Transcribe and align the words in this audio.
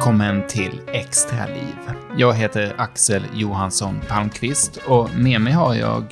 välkommen 0.00 0.46
till 0.46 0.80
Extra 0.86 1.46
liv. 1.46 1.76
Jag 2.16 2.34
heter 2.34 2.74
Axel 2.78 3.22
Johansson 3.34 4.00
Palmqvist 4.08 4.76
och 4.86 5.10
med 5.16 5.40
mig 5.40 5.52
har 5.52 5.74
jag... 5.74 6.04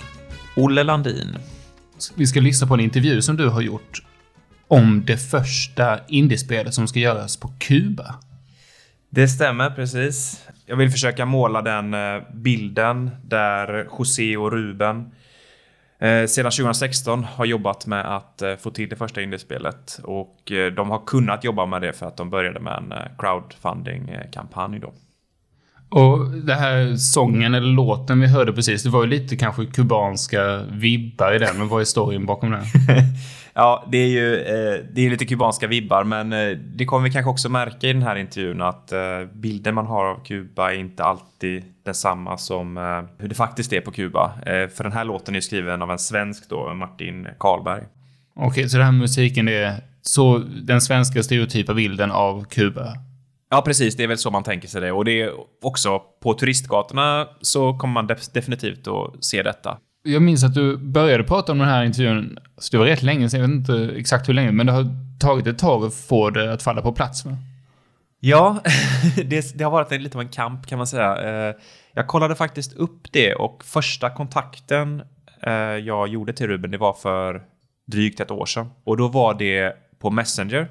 Olle 0.56 0.82
Landin. 0.82 1.36
Vi 2.14 2.26
ska 2.26 2.40
lyssna 2.40 2.66
på 2.66 2.74
en 2.74 2.80
intervju 2.80 3.22
som 3.22 3.36
du 3.36 3.48
har 3.48 3.60
gjort 3.60 4.02
om 4.68 5.04
det 5.06 5.16
första 5.16 6.00
indiespelet 6.08 6.74
som 6.74 6.88
ska 6.88 6.98
göras 6.98 7.36
på 7.36 7.52
Kuba. 7.58 8.14
Det 9.10 9.28
stämmer 9.28 9.70
precis. 9.70 10.46
Jag 10.66 10.76
vill 10.76 10.90
försöka 10.90 11.26
måla 11.26 11.62
den 11.62 11.94
eh, 11.94 12.22
bilden 12.34 13.10
där 13.24 13.88
José 13.98 14.36
och 14.36 14.52
Ruben 14.52 15.10
eh, 15.98 16.26
sedan 16.26 16.50
2016 16.50 17.24
har 17.24 17.44
jobbat 17.44 17.86
med 17.86 18.16
att 18.16 18.42
eh, 18.42 18.56
få 18.56 18.70
till 18.70 18.88
det 18.88 18.96
första 18.96 19.22
indiespelet 19.22 20.00
och 20.02 20.52
de 20.76 20.90
har 20.90 21.06
kunnat 21.06 21.44
jobba 21.44 21.66
med 21.66 21.82
det 21.82 21.92
för 21.92 22.06
att 22.06 22.16
de 22.16 22.30
började 22.30 22.60
med 22.60 22.76
en 22.76 22.94
crowdfunding-kampanj 23.18 24.78
då. 24.78 24.92
Och 25.90 26.30
det 26.30 26.54
här 26.54 26.96
sången 26.96 27.54
eller 27.54 27.66
låten 27.66 28.20
vi 28.20 28.26
hörde 28.26 28.52
precis, 28.52 28.82
det 28.82 28.90
var 28.90 29.04
ju 29.04 29.10
lite 29.10 29.36
kanske 29.36 29.66
kubanska 29.66 30.58
vibbar 30.70 31.34
i 31.34 31.38
den, 31.38 31.58
men 31.58 31.68
vad 31.68 31.80
är 31.80 31.84
storyn 31.84 32.26
bakom 32.26 32.50
den? 32.50 32.64
Ja, 33.60 33.84
det 33.88 33.98
är 33.98 34.06
ju 34.06 34.40
eh, 34.40 34.84
det 34.92 35.06
är 35.06 35.10
lite 35.10 35.26
kubanska 35.26 35.66
vibbar, 35.66 36.04
men 36.04 36.32
eh, 36.32 36.58
det 36.58 36.84
kommer 36.84 37.04
vi 37.04 37.12
kanske 37.12 37.30
också 37.30 37.48
märka 37.48 37.88
i 37.88 37.92
den 37.92 38.02
här 38.02 38.16
intervjun 38.16 38.62
att 38.62 38.92
eh, 38.92 39.00
bilden 39.32 39.74
man 39.74 39.86
har 39.86 40.04
av 40.04 40.24
Kuba 40.24 40.72
är 40.72 40.76
inte 40.76 41.04
alltid 41.04 41.64
densamma 41.84 42.38
som 42.38 42.76
hur 43.18 43.28
det 43.28 43.34
faktiskt 43.34 43.72
är 43.72 43.80
på 43.80 43.90
Kuba. 43.90 44.32
För 44.44 44.82
den 44.82 44.92
här 44.92 45.04
låten 45.04 45.36
är 45.36 45.40
skriven 45.40 45.82
av 45.82 45.90
en 45.90 45.98
svensk 45.98 46.48
då, 46.48 46.74
Martin 46.74 47.28
Karlberg. 47.38 47.82
Okej, 48.36 48.68
så 48.68 48.76
den 48.76 48.86
här 48.86 48.92
musiken 48.92 49.48
är 49.48 49.74
så 50.02 50.38
den 50.62 50.80
svenska 50.80 51.22
stereotypa 51.22 51.74
bilden 51.74 52.10
av 52.10 52.44
Kuba? 52.44 52.94
Ja, 53.50 53.62
precis. 53.62 53.96
Det 53.96 54.02
är 54.02 54.08
väl 54.08 54.18
så 54.18 54.30
man 54.30 54.42
tänker 54.42 54.68
sig 54.68 54.80
det. 54.80 54.92
Och 54.92 55.04
det 55.04 55.22
är 55.22 55.32
också 55.62 55.98
på 56.22 56.34
turistgatorna 56.34 57.28
så 57.40 57.78
kommer 57.78 57.94
man 57.94 58.06
definitivt 58.32 58.88
att 58.88 59.24
se 59.24 59.42
detta 59.42 59.78
jag 60.12 60.22
minns 60.22 60.44
att 60.44 60.54
du 60.54 60.76
började 60.76 61.24
prata 61.24 61.52
om 61.52 61.58
den 61.58 61.68
här 61.68 61.84
intervjun, 61.84 62.38
så 62.58 62.72
det 62.72 62.78
var 62.78 62.86
rätt 62.86 63.02
länge 63.02 63.28
sedan, 63.28 63.40
jag 63.40 63.48
vet 63.48 63.56
inte 63.56 63.96
exakt 63.96 64.28
hur 64.28 64.34
länge, 64.34 64.52
men 64.52 64.66
det 64.66 64.72
har 64.72 64.86
tagit 65.20 65.46
ett 65.46 65.58
tag 65.58 65.84
att 65.84 65.94
få 65.94 66.30
det 66.30 66.52
att 66.52 66.62
falla 66.62 66.82
på 66.82 66.92
plats 66.92 67.24
va? 67.24 67.36
Ja, 68.20 68.62
det, 69.16 69.58
det, 69.58 69.64
har 69.64 69.70
varit 69.70 70.02
lite 70.02 70.18
av 70.18 70.22
en 70.22 70.28
kamp 70.28 70.66
kan 70.66 70.78
man 70.78 70.86
säga. 70.86 71.16
Eh, 71.48 71.54
jag 71.94 72.06
kollade 72.06 72.34
faktiskt 72.34 72.72
upp 72.72 73.12
det 73.12 73.34
och 73.34 73.64
första 73.64 74.10
kontakten 74.10 75.02
eh, 75.42 75.52
jag 75.52 76.08
gjorde 76.08 76.32
till 76.32 76.46
Ruben, 76.46 76.70
det 76.70 76.78
var 76.78 76.92
för 76.92 77.42
drygt 77.86 78.20
ett 78.20 78.30
år 78.30 78.46
sedan. 78.46 78.70
Och 78.84 78.96
då 78.96 79.08
var 79.08 79.34
det 79.34 79.76
på 79.98 80.10
Messenger. 80.10 80.68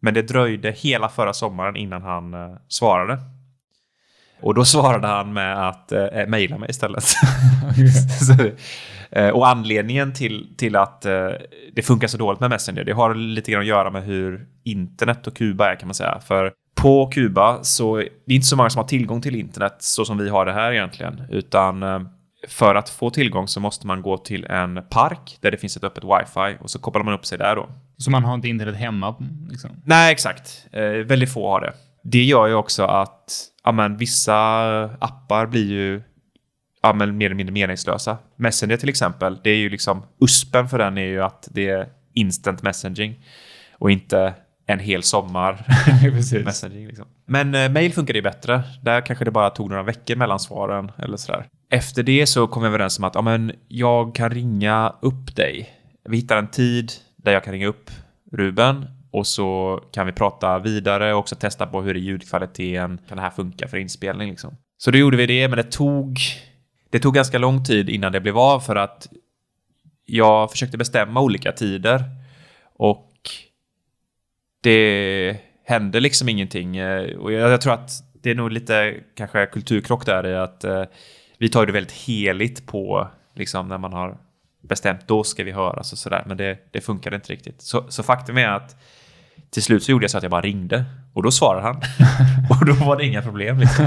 Men 0.00 0.14
det 0.14 0.22
dröjde 0.22 0.70
hela 0.70 1.08
förra 1.08 1.32
sommaren 1.32 1.76
innan 1.76 2.02
han 2.02 2.34
eh, 2.34 2.56
svarade. 2.68 3.18
Och 4.42 4.54
då 4.54 4.64
svarade 4.64 5.06
han 5.06 5.32
med 5.32 5.68
att 5.68 5.92
eh, 5.92 6.04
eh 6.04 6.28
mejla 6.28 6.58
mig 6.58 6.70
istället. 6.70 7.04
så, 8.26 8.32
eh, 9.10 9.28
och 9.28 9.48
anledningen 9.48 10.12
till, 10.12 10.54
till 10.56 10.76
att 10.76 11.06
eh, 11.06 11.28
det 11.74 11.82
funkar 11.82 12.08
så 12.08 12.18
dåligt 12.18 12.40
med 12.40 12.50
Messenger, 12.50 12.84
det 12.84 12.92
har 12.92 13.14
lite 13.14 13.52
grann 13.52 13.60
att 13.60 13.66
göra 13.66 13.90
med 13.90 14.04
hur 14.04 14.46
internet 14.64 15.26
och 15.26 15.36
Kuba 15.36 15.72
är 15.72 15.76
kan 15.76 15.88
man 15.88 15.94
säga. 15.94 16.20
För 16.26 16.52
på 16.74 17.06
Kuba 17.06 17.58
så 17.62 17.96
det 17.96 18.32
är 18.32 18.34
inte 18.34 18.46
så 18.46 18.56
många 18.56 18.70
som 18.70 18.78
har 18.78 18.88
tillgång 18.88 19.20
till 19.20 19.34
internet 19.34 19.76
så 19.78 20.04
som 20.04 20.18
vi 20.18 20.28
har 20.28 20.46
det 20.46 20.52
här 20.52 20.72
egentligen, 20.72 21.22
utan 21.30 21.82
eh, 21.82 22.00
för 22.48 22.74
att 22.74 22.90
få 22.90 23.10
tillgång 23.10 23.48
så 23.48 23.60
måste 23.60 23.86
man 23.86 24.02
gå 24.02 24.18
till 24.18 24.44
en 24.44 24.82
park 24.90 25.38
där 25.40 25.50
det 25.50 25.56
finns 25.56 25.76
ett 25.76 25.84
öppet 25.84 26.04
wifi 26.04 26.56
och 26.60 26.70
så 26.70 26.78
kopplar 26.78 27.02
man 27.02 27.14
upp 27.14 27.26
sig 27.26 27.38
där 27.38 27.56
då. 27.56 27.68
Så 27.96 28.10
man 28.10 28.24
har 28.24 28.34
inte 28.34 28.48
internet 28.48 28.76
hemma? 28.76 29.14
Liksom. 29.50 29.70
Nej, 29.84 30.12
exakt. 30.12 30.66
Eh, 30.72 30.82
väldigt 30.82 31.32
få 31.32 31.50
har 31.50 31.60
det. 31.60 31.72
Det 32.04 32.22
gör 32.22 32.46
ju 32.46 32.54
också 32.54 32.84
att 32.84 33.51
ja, 33.64 33.72
men, 33.72 33.96
vissa 33.96 34.34
appar 34.84 35.46
blir 35.46 35.70
ju 35.70 36.02
ja, 36.82 36.92
men, 36.92 37.16
mer 37.16 37.26
eller 37.26 37.36
mindre 37.36 37.52
meningslösa. 37.52 38.18
Messenger 38.36 38.76
till 38.76 38.88
exempel, 38.88 39.40
det 39.44 39.50
är 39.50 39.56
ju 39.56 39.70
liksom 39.70 40.02
USPen 40.20 40.68
för 40.68 40.78
den 40.78 40.98
är 40.98 41.06
ju 41.06 41.22
att 41.22 41.48
det 41.50 41.68
är 41.68 41.88
instant 42.14 42.62
messaging 42.62 43.24
och 43.78 43.90
inte 43.90 44.34
en 44.66 44.78
hel 44.78 45.02
sommar 45.02 45.66
messaging. 46.44 46.86
Liksom. 46.86 47.06
Men 47.26 47.54
eh, 47.54 47.68
mail 47.70 47.92
funkar 47.92 48.14
ju 48.14 48.22
bättre. 48.22 48.62
Där 48.82 49.00
kanske 49.00 49.24
det 49.24 49.30
bara 49.30 49.50
tog 49.50 49.70
några 49.70 49.82
veckor 49.82 50.16
mellan 50.16 50.40
svaren 50.40 50.90
eller 50.98 51.16
sådär. 51.16 51.46
Efter 51.70 52.02
det 52.02 52.26
så 52.26 52.46
kom 52.46 52.62
vi 52.62 52.68
överens 52.68 52.98
om 52.98 53.04
att 53.04 53.14
ja, 53.14 53.22
men, 53.22 53.52
jag 53.68 54.14
kan 54.14 54.30
ringa 54.30 54.94
upp 55.02 55.36
dig. 55.36 55.70
Vi 56.08 56.16
hittar 56.16 56.36
en 56.36 56.48
tid 56.48 56.92
där 57.16 57.32
jag 57.32 57.44
kan 57.44 57.52
ringa 57.52 57.66
upp 57.66 57.90
Ruben 58.32 58.86
och 59.12 59.26
så 59.26 59.80
kan 59.92 60.06
vi 60.06 60.12
prata 60.12 60.58
vidare 60.58 61.12
och 61.12 61.18
också 61.18 61.36
testa 61.36 61.66
på 61.66 61.82
hur 61.82 61.96
är 61.96 62.00
ljudkvaliteten, 62.00 62.98
kan 63.08 63.16
det 63.16 63.22
här 63.22 63.30
funka 63.30 63.68
för 63.68 63.76
inspelning 63.76 64.30
liksom. 64.30 64.56
Så 64.78 64.90
då 64.90 64.98
gjorde 64.98 65.16
vi 65.16 65.26
det, 65.26 65.48
men 65.48 65.56
det 65.56 65.70
tog, 65.70 66.18
det 66.90 66.98
tog 66.98 67.14
ganska 67.14 67.38
lång 67.38 67.64
tid 67.64 67.88
innan 67.90 68.12
det 68.12 68.20
blev 68.20 68.38
av 68.38 68.60
för 68.60 68.76
att 68.76 69.08
jag 70.04 70.50
försökte 70.50 70.78
bestämma 70.78 71.20
olika 71.20 71.52
tider 71.52 72.04
och 72.76 73.12
det 74.62 75.36
hände 75.64 76.00
liksom 76.00 76.28
ingenting. 76.28 76.76
Eh, 76.76 77.16
och 77.16 77.32
jag, 77.32 77.50
jag 77.50 77.60
tror 77.60 77.72
att 77.72 77.90
det 78.22 78.30
är 78.30 78.34
nog 78.34 78.52
lite 78.52 78.94
kanske 79.14 79.46
kulturkrock 79.46 80.06
där 80.06 80.26
i 80.26 80.34
att 80.36 80.64
eh, 80.64 80.84
vi 81.38 81.48
tar 81.48 81.66
det 81.66 81.72
väldigt 81.72 81.92
heligt 81.92 82.66
på 82.66 83.08
liksom 83.34 83.68
när 83.68 83.78
man 83.78 83.92
har 83.92 84.18
bestämt 84.62 85.08
då 85.08 85.24
ska 85.24 85.44
vi 85.44 85.50
höras 85.50 85.92
och 85.92 85.98
sådär. 85.98 86.24
Men 86.26 86.36
det, 86.36 86.58
det 86.70 86.80
funkade 86.80 87.16
inte 87.16 87.32
riktigt. 87.32 87.62
Så, 87.62 87.84
så 87.88 88.02
faktum 88.02 88.38
är 88.38 88.48
att 88.48 88.76
till 89.50 89.62
slut 89.62 89.82
så 89.82 89.90
gjorde 89.90 90.04
jag 90.04 90.10
så 90.10 90.16
att 90.16 90.22
jag 90.22 90.30
bara 90.30 90.40
ringde 90.40 90.84
och 91.14 91.22
då 91.22 91.30
svarade 91.30 91.66
han. 91.66 91.76
och 92.50 92.66
då 92.66 92.84
var 92.84 92.96
det 92.96 93.06
inga 93.06 93.22
problem. 93.22 93.58
Liksom. 93.58 93.86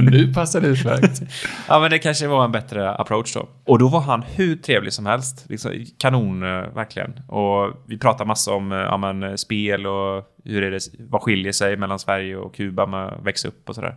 nu 0.00 0.34
passar 0.34 0.60
det 0.60 0.68
utmärkt. 0.68 1.22
ja, 1.68 1.80
men 1.80 1.90
det 1.90 1.98
kanske 1.98 2.26
var 2.26 2.44
en 2.44 2.52
bättre 2.52 2.90
approach 2.94 3.34
då. 3.34 3.48
Och 3.66 3.78
då 3.78 3.88
var 3.88 4.00
han 4.00 4.22
hur 4.22 4.56
trevlig 4.56 4.92
som 4.92 5.06
helst. 5.06 5.44
Liksom, 5.48 5.84
kanon, 5.98 6.42
eh, 6.42 6.74
verkligen. 6.74 7.20
Och 7.28 7.84
vi 7.86 7.98
pratade 7.98 8.28
massa 8.28 8.52
om 8.52 8.72
eh, 8.72 8.78
ja, 8.78 8.96
men, 8.96 9.38
spel 9.38 9.86
och 9.86 10.24
hur 10.44 10.62
är 10.62 10.70
det, 10.70 10.80
vad 10.98 11.22
skiljer 11.22 11.52
sig 11.52 11.76
mellan 11.76 11.98
Sverige 11.98 12.36
och 12.36 12.54
Kuba 12.54 12.86
med 12.86 13.06
att 13.06 13.26
växa 13.26 13.48
upp 13.48 13.68
och 13.68 13.74
sådär. 13.74 13.94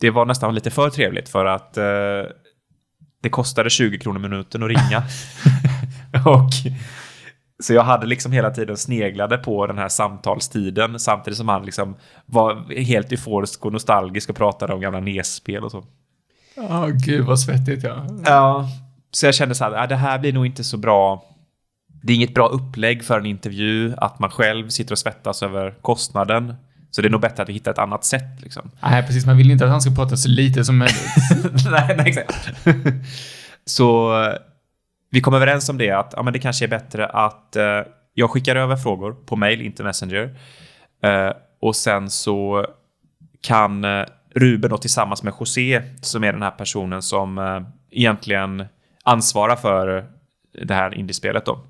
Det 0.00 0.10
var 0.10 0.26
nästan 0.26 0.54
lite 0.54 0.70
för 0.70 0.90
trevligt 0.90 1.28
för 1.28 1.44
att 1.44 1.76
eh, 1.76 1.84
det 3.22 3.28
kostade 3.30 3.70
20 3.70 3.98
kronor 3.98 4.18
minuten 4.18 4.62
att 4.62 4.68
ringa. 4.68 5.02
och 6.26 6.50
så 7.60 7.74
jag 7.74 7.82
hade 7.82 8.06
liksom 8.06 8.32
hela 8.32 8.50
tiden 8.50 8.76
sneglade 8.76 9.38
på 9.38 9.66
den 9.66 9.78
här 9.78 9.88
samtalstiden 9.88 11.00
samtidigt 11.00 11.36
som 11.36 11.48
han 11.48 11.64
liksom 11.64 11.96
var 12.26 12.74
helt 12.82 13.12
euforisk 13.12 13.66
och 13.66 13.72
nostalgisk 13.72 14.30
och 14.30 14.36
pratade 14.36 14.74
om 14.74 14.80
gamla 14.80 15.00
NES-spel 15.00 15.64
och 15.64 15.70
så. 15.70 15.84
Ja, 16.56 16.86
oh, 16.86 16.90
gud 16.90 17.24
vad 17.24 17.40
svettigt 17.40 17.84
ja. 17.84 18.06
Ja, 18.26 18.68
så 19.10 19.26
jag 19.26 19.34
kände 19.34 19.54
så 19.54 19.64
här, 19.64 19.86
det 19.86 19.96
här 19.96 20.18
blir 20.18 20.32
nog 20.32 20.46
inte 20.46 20.64
så 20.64 20.76
bra. 20.76 21.24
Det 22.02 22.12
är 22.12 22.16
inget 22.16 22.34
bra 22.34 22.48
upplägg 22.48 23.04
för 23.04 23.18
en 23.18 23.26
intervju 23.26 23.94
att 23.96 24.18
man 24.18 24.30
själv 24.30 24.68
sitter 24.68 24.92
och 24.92 24.98
svettas 24.98 25.42
över 25.42 25.74
kostnaden. 25.82 26.54
Så 26.90 27.02
det 27.02 27.08
är 27.08 27.10
nog 27.10 27.20
bättre 27.20 27.42
att 27.42 27.48
vi 27.48 27.52
hittar 27.52 27.70
ett 27.70 27.78
annat 27.78 28.04
sätt 28.04 28.40
liksom. 28.42 28.70
Nej, 28.82 29.06
precis. 29.06 29.26
Man 29.26 29.36
vill 29.36 29.50
inte 29.50 29.64
att 29.64 29.70
han 29.70 29.80
ska 29.80 29.90
prata 29.90 30.16
så 30.16 30.28
lite 30.28 30.64
som 30.64 30.78
möjligt. 30.78 31.06
nej, 31.70 31.94
nej, 31.96 32.08
exakt. 32.08 32.50
så 33.66 34.14
vi 35.10 35.20
kom 35.20 35.34
överens 35.34 35.68
om 35.68 35.78
det 35.78 35.90
att 35.90 36.14
ja, 36.16 36.22
men 36.22 36.32
det 36.32 36.38
kanske 36.38 36.64
är 36.64 36.68
bättre 36.68 37.06
att 37.06 37.56
eh, 37.56 37.80
jag 38.14 38.30
skickar 38.30 38.56
över 38.56 38.76
frågor 38.76 39.12
på 39.12 39.36
mail, 39.36 39.60
inte 39.60 39.84
Messenger. 39.84 40.38
Eh, 41.02 41.32
och 41.60 41.76
sen 41.76 42.10
så 42.10 42.66
kan 43.40 43.84
eh, 43.84 44.04
Ruben 44.34 44.70
då 44.70 44.78
tillsammans 44.78 45.22
med 45.22 45.34
José, 45.40 45.82
som 46.02 46.24
är 46.24 46.32
den 46.32 46.42
här 46.42 46.50
personen 46.50 47.02
som 47.02 47.38
eh, 47.38 47.60
egentligen 47.90 48.64
ansvarar 49.04 49.56
för 49.56 50.06
det 50.64 50.74
här 50.74 50.94
indiespelet 50.94 51.46
då. 51.46 51.66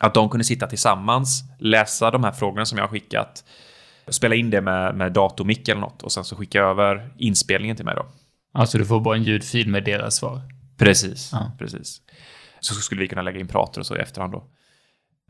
Att 0.00 0.14
de 0.14 0.28
kunde 0.28 0.44
sitta 0.44 0.66
tillsammans, 0.66 1.42
läsa 1.58 2.10
de 2.10 2.24
här 2.24 2.32
frågorna 2.32 2.64
som 2.64 2.78
jag 2.78 2.84
har 2.84 2.90
skickat, 2.90 3.44
spela 4.08 4.34
in 4.34 4.50
det 4.50 4.60
med, 4.60 4.94
med 4.94 5.12
datormick 5.12 5.68
eller 5.68 5.80
något 5.80 6.02
och 6.02 6.12
sen 6.12 6.24
så 6.24 6.36
skicka 6.36 6.60
över 6.60 7.10
inspelningen 7.18 7.76
till 7.76 7.84
mig 7.84 7.94
då. 7.96 8.06
Alltså 8.52 8.78
du 8.78 8.86
får 8.86 9.00
bara 9.00 9.16
en 9.16 9.22
ljudfil 9.22 9.68
med 9.68 9.84
deras 9.84 10.16
svar? 10.16 10.40
Precis, 10.76 11.30
ja. 11.32 11.52
precis 11.58 12.00
så 12.60 12.74
skulle 12.74 13.00
vi 13.00 13.08
kunna 13.08 13.22
lägga 13.22 13.40
in 13.40 13.48
prater 13.48 13.80
och 13.80 13.86
så 13.86 13.96
i 13.96 13.98
efterhand 13.98 14.32
då. 14.32 14.44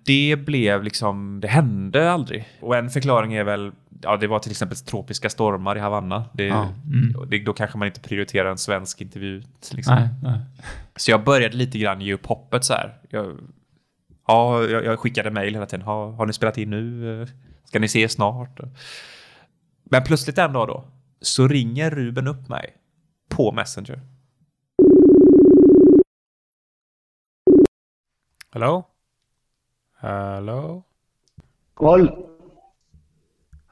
Det 0.06 0.36
blev 0.46 0.82
liksom, 0.82 1.40
det 1.40 1.48
hände 1.48 2.10
aldrig. 2.10 2.48
Och 2.60 2.76
en 2.76 2.90
förklaring 2.90 3.34
är 3.34 3.44
väl, 3.44 3.72
ja 4.02 4.16
det 4.16 4.26
var 4.26 4.38
till 4.38 4.50
exempel 4.50 4.78
tropiska 4.78 5.30
stormar 5.30 5.76
i 5.76 5.80
Havanna. 5.80 6.24
Det, 6.32 6.46
ja, 6.46 6.62
mm. 6.62 7.30
det, 7.30 7.38
då 7.38 7.52
kanske 7.52 7.78
man 7.78 7.88
inte 7.88 8.00
prioriterar 8.00 8.50
en 8.50 8.58
svensk 8.58 9.00
intervju. 9.00 9.42
Liksom. 9.72 9.94
Nej, 9.94 10.08
nej. 10.22 10.40
Så 10.96 11.10
jag 11.10 11.24
började 11.24 11.56
lite 11.56 11.78
grann 11.78 12.00
ge 12.00 12.14
upp 12.14 12.26
hoppet 12.26 12.64
så 12.64 12.72
här. 12.72 12.98
Jag, 13.10 13.36
ja, 14.26 14.64
jag, 14.64 14.84
jag 14.84 14.98
skickade 14.98 15.30
mejl 15.30 15.54
hela 15.54 15.66
tiden. 15.66 15.86
Ha, 15.86 16.12
har 16.12 16.26
ni 16.26 16.32
spelat 16.32 16.58
in 16.58 16.70
nu? 16.70 17.26
Ska 17.64 17.78
ni 17.78 17.86
ses 17.86 18.12
snart? 18.12 18.60
Men 19.90 20.02
plötsligt 20.02 20.38
en 20.38 20.52
dag 20.52 20.68
då, 20.68 20.84
så 21.20 21.48
ringer 21.48 21.90
Ruben 21.90 22.26
upp 22.26 22.48
mig 22.48 22.76
på 23.28 23.52
Messenger. 23.52 24.00
Hello? 28.50 28.86
Hello? 30.00 30.84
Call. 31.74 32.08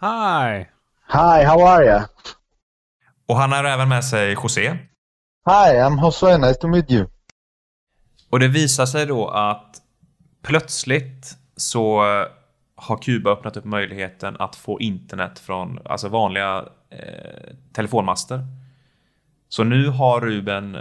Hi. 0.00 0.66
Hi, 1.08 1.44
how 1.44 1.66
are 1.66 1.84
you? 1.84 2.00
Och 3.26 3.36
han 3.36 3.52
har 3.52 3.64
även 3.64 3.88
med 3.88 4.04
sig 4.04 4.32
José. 4.32 4.70
Hi, 5.46 5.78
I'm 5.78 6.00
Jose. 6.00 6.38
Nice 6.38 6.60
to 6.60 6.68
meet 6.68 6.90
you. 6.90 7.06
Och 8.30 8.40
det 8.40 8.48
visar 8.48 8.86
sig 8.86 9.06
då 9.06 9.28
att 9.28 9.82
plötsligt 10.42 11.36
så 11.56 12.00
har 12.74 12.96
Kuba 12.96 13.30
öppnat 13.30 13.56
upp 13.56 13.64
möjligheten 13.64 14.36
att 14.38 14.56
få 14.56 14.80
internet 14.80 15.38
från 15.38 15.78
alltså 15.84 16.08
vanliga 16.08 16.64
eh, 16.90 17.54
telefonmaster. 17.72 18.46
Så 19.48 19.64
nu 19.64 19.88
har 19.88 20.20
Ruben 20.20 20.76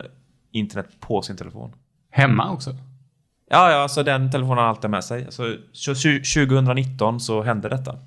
internet 0.52 1.00
på 1.00 1.22
sin 1.22 1.38
telefon. 1.38 1.76
Hemma 2.10 2.52
också? 2.52 2.76
Ja, 3.50 3.72
ja, 3.72 3.78
alltså 3.78 4.04
den 4.04 4.32
telefonen 4.32 4.58
har 4.58 4.66
alltid 4.66 4.90
med 4.90 5.04
sig. 5.04 5.26
Alltså, 5.26 5.44
2019 6.36 7.20
så 7.20 7.42
hände 7.42 7.70
detta. 7.70 8.00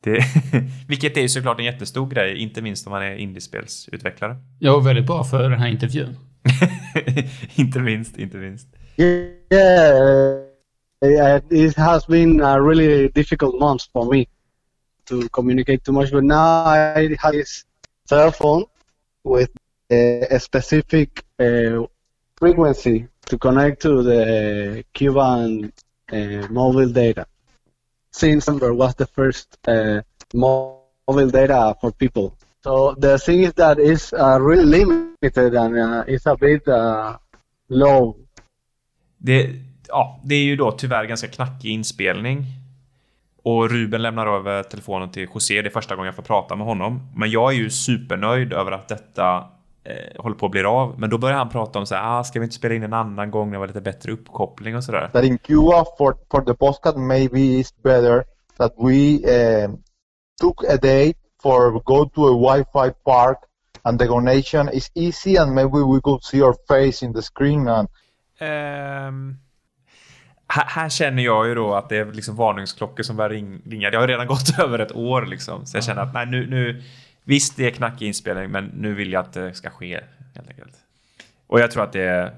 Det, 0.00 0.24
vilket 0.88 1.16
är 1.16 1.20
ju 1.20 1.28
såklart 1.28 1.58
en 1.58 1.64
jättestor 1.64 2.06
grej, 2.06 2.36
inte 2.36 2.62
minst 2.62 2.86
om 2.86 2.90
man 2.90 3.02
är 3.02 3.14
indiespelsutvecklare. 3.14 4.36
Ja, 4.58 4.78
väldigt 4.78 5.06
bra 5.06 5.24
för 5.24 5.50
den 5.50 5.60
här 5.60 5.68
intervjun. 5.68 6.16
inte 7.54 7.78
minst, 7.78 8.18
inte 8.18 8.36
minst. 8.36 8.68
Yeah, 11.00 11.40
it 11.50 11.76
has 11.76 12.06
been 12.06 12.40
a 12.40 12.60
really 12.60 13.08
difficult 13.08 13.60
month 13.60 13.84
for 13.92 14.12
me 14.12 14.26
to 15.06 15.28
communicate 15.28 15.84
too 15.84 15.92
much, 15.92 16.10
but 16.12 16.24
now 16.24 16.66
I 16.66 17.16
have 17.18 17.32
this 17.32 17.64
cell 18.08 18.32
phone 18.32 18.64
with 19.24 19.50
a, 19.90 20.26
a 20.30 20.40
specific 20.40 21.24
uh, 21.38 21.86
frequency 22.36 23.06
to 23.28 23.38
connect 23.38 23.82
to 23.82 24.02
the 24.02 24.84
Cuban 24.92 25.72
uh, 26.12 26.48
mobile 26.50 26.92
data. 26.92 27.26
Since 28.10 28.50
number 28.50 28.72
was 28.72 28.94
the 28.94 29.06
first 29.06 29.58
uh, 29.68 30.00
mobile 30.34 31.30
data 31.30 31.74
for 31.80 31.92
people. 31.92 32.32
So 32.64 32.94
the 32.98 33.18
thing 33.18 33.42
is 33.42 33.52
that 33.54 33.78
it's 33.78 34.12
uh, 34.12 34.38
really 34.40 34.64
limited 34.64 35.54
and 35.54 35.78
uh, 35.78 36.04
it's 36.06 36.26
a 36.26 36.36
bit 36.36 36.68
uh, 36.68 37.16
low. 37.68 38.16
Det, 39.18 39.50
ja, 39.88 40.20
det 40.24 40.34
är 40.34 40.42
ju 40.42 40.56
då 40.56 40.72
tyvärr 40.72 41.04
ganska 41.04 41.28
knackig 41.28 41.70
inspelning. 41.70 42.46
Och 43.42 43.70
Ruben 43.70 44.02
lämnar 44.02 44.26
över 44.26 44.62
telefonen 44.62 45.10
till 45.10 45.28
José. 45.34 45.62
Det 45.62 45.68
är 45.68 45.70
första 45.70 45.96
gången 45.96 46.06
jag 46.06 46.14
får 46.14 46.22
prata 46.22 46.56
med 46.56 46.66
honom. 46.66 47.00
Men 47.14 47.30
jag 47.30 47.52
är 47.52 47.56
ju 47.56 47.70
supernöjd 47.70 48.52
över 48.52 48.72
att 48.72 48.88
detta 48.88 49.44
eh, 49.88 50.22
håller 50.22 50.36
på 50.36 50.46
att 50.46 50.52
bli 50.52 50.64
av. 50.64 51.00
Men 51.00 51.10
då 51.10 51.18
börjar 51.18 51.36
han 51.36 51.48
prata 51.48 51.78
om 51.78 51.86
så 51.86 51.94
här, 51.94 52.18
ah, 52.18 52.24
ska 52.24 52.38
vi 52.38 52.44
inte 52.44 52.56
spela 52.56 52.74
in 52.74 52.82
en 52.82 52.92
annan 52.92 53.30
gång 53.30 53.46
när 53.46 53.52
det 53.52 53.58
var 53.58 53.66
lite 53.66 53.80
bättre 53.80 54.12
uppkoppling 54.12 54.76
och 54.76 54.84
sådär. 54.84 55.10
That 55.12 55.24
in 55.24 55.38
Cuba 55.38 55.84
for, 55.98 56.16
for 56.30 56.40
the 56.40 56.54
podcast 56.54 56.96
maybe 56.96 57.38
it's 57.38 57.72
better 57.82 58.24
that 58.58 58.72
we 58.78 59.18
um, 59.64 59.78
took 60.40 60.64
a 60.64 60.76
day 60.76 61.14
for 61.42 61.82
go 61.84 62.04
to 62.04 62.26
a 62.26 62.32
Wi-Fi 62.32 62.90
park 63.04 63.38
and 63.82 63.98
the 63.98 64.06
connection 64.06 64.68
is 64.68 64.90
easy 64.94 65.36
and 65.38 65.54
maybe 65.54 65.78
we 65.78 66.00
could 66.00 66.24
see 66.24 66.38
your 66.38 66.54
face 66.68 67.06
in 67.06 67.12
the 67.12 67.22
screen 67.22 67.68
and 67.68 67.88
Um, 68.40 69.38
här, 70.48 70.64
här, 70.66 70.88
känner 70.88 71.22
jag 71.22 71.48
ju 71.48 71.54
då 71.54 71.74
att 71.74 71.88
det 71.88 71.96
är 71.96 72.12
liksom 72.12 72.36
varningsklockor 72.36 73.02
som 73.02 73.16
börjar 73.16 73.30
ring, 73.30 73.62
ringa. 73.66 73.90
Det 73.90 73.96
har 73.96 74.08
redan 74.08 74.26
gått 74.26 74.58
över 74.58 74.78
ett 74.78 74.92
år 74.92 75.26
liksom. 75.26 75.66
Så 75.66 75.76
jag 75.76 75.84
känner 75.84 76.02
att 76.02 76.14
nej, 76.14 76.26
nu, 76.26 76.46
nu, 76.46 76.82
visst 77.28 77.56
det 77.56 77.66
är 77.66 77.70
knackig 77.70 78.06
inspelning, 78.06 78.50
men 78.50 78.64
nu 78.64 78.94
vill 78.94 79.12
jag 79.12 79.20
att 79.20 79.32
det 79.32 79.54
ska 79.54 79.70
ske 79.70 80.00
helt 80.34 80.48
enkelt. 80.48 80.74
Och 81.46 81.60
jag 81.60 81.70
tror 81.70 81.84
att 81.84 81.92
det 81.92 82.32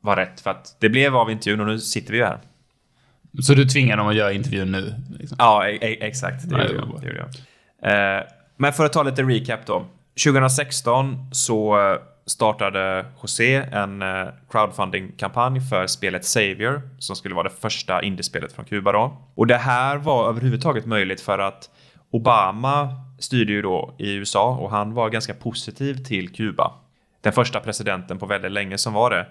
var 0.00 0.16
rätt 0.16 0.40
för 0.40 0.50
att 0.50 0.76
det 0.78 0.88
blev 0.88 1.16
av 1.16 1.30
intervjun 1.30 1.60
och 1.60 1.66
nu 1.66 1.78
sitter 1.78 2.12
vi 2.12 2.18
ju 2.18 2.24
här. 2.24 2.38
Så 3.42 3.54
du 3.54 3.64
tvingar 3.64 3.96
dem 3.96 4.06
att 4.06 4.14
göra 4.14 4.32
intervjun 4.32 4.72
nu? 4.72 4.94
Liksom. 5.18 5.36
Ja, 5.40 5.68
e 5.68 5.78
e 5.80 6.06
exakt. 6.06 6.50
Det 6.50 6.62
gjorde 6.62 6.74
jag. 6.74 7.00
Det 7.00 7.06
gjorde 7.06 7.26
jag. 7.80 8.18
Eh, 8.18 8.24
men 8.56 8.72
för 8.72 8.84
att 8.84 8.92
ta 8.92 9.02
lite 9.02 9.22
recap 9.22 9.66
då. 9.66 9.86
2016 10.24 11.30
så 11.32 11.78
startade 12.26 13.06
José 13.22 13.54
en 13.54 14.02
eh, 14.02 14.28
crowdfunding-kampanj 14.50 15.60
för 15.60 15.86
spelet 15.86 16.24
Savior 16.24 16.82
som 16.98 17.16
skulle 17.16 17.34
vara 17.34 17.48
det 17.48 17.54
första 17.60 18.02
indiespelet 18.02 18.52
från 18.52 18.64
Kuba 18.64 18.92
då. 18.92 19.16
Och 19.34 19.46
det 19.46 19.56
här 19.56 19.96
var 19.96 20.28
överhuvudtaget 20.28 20.86
möjligt 20.86 21.20
för 21.20 21.38
att 21.38 21.70
Obama 22.10 22.88
styrde 23.22 23.52
ju 23.52 23.62
då 23.62 23.94
i 23.98 24.14
USA 24.14 24.56
och 24.56 24.70
han 24.70 24.94
var 24.94 25.10
ganska 25.10 25.34
positiv 25.34 26.04
till 26.04 26.28
Kuba. 26.32 26.72
Den 27.20 27.32
första 27.32 27.60
presidenten 27.60 28.18
på 28.18 28.26
väldigt 28.26 28.52
länge 28.52 28.78
som 28.78 28.92
var 28.92 29.10
det. 29.10 29.26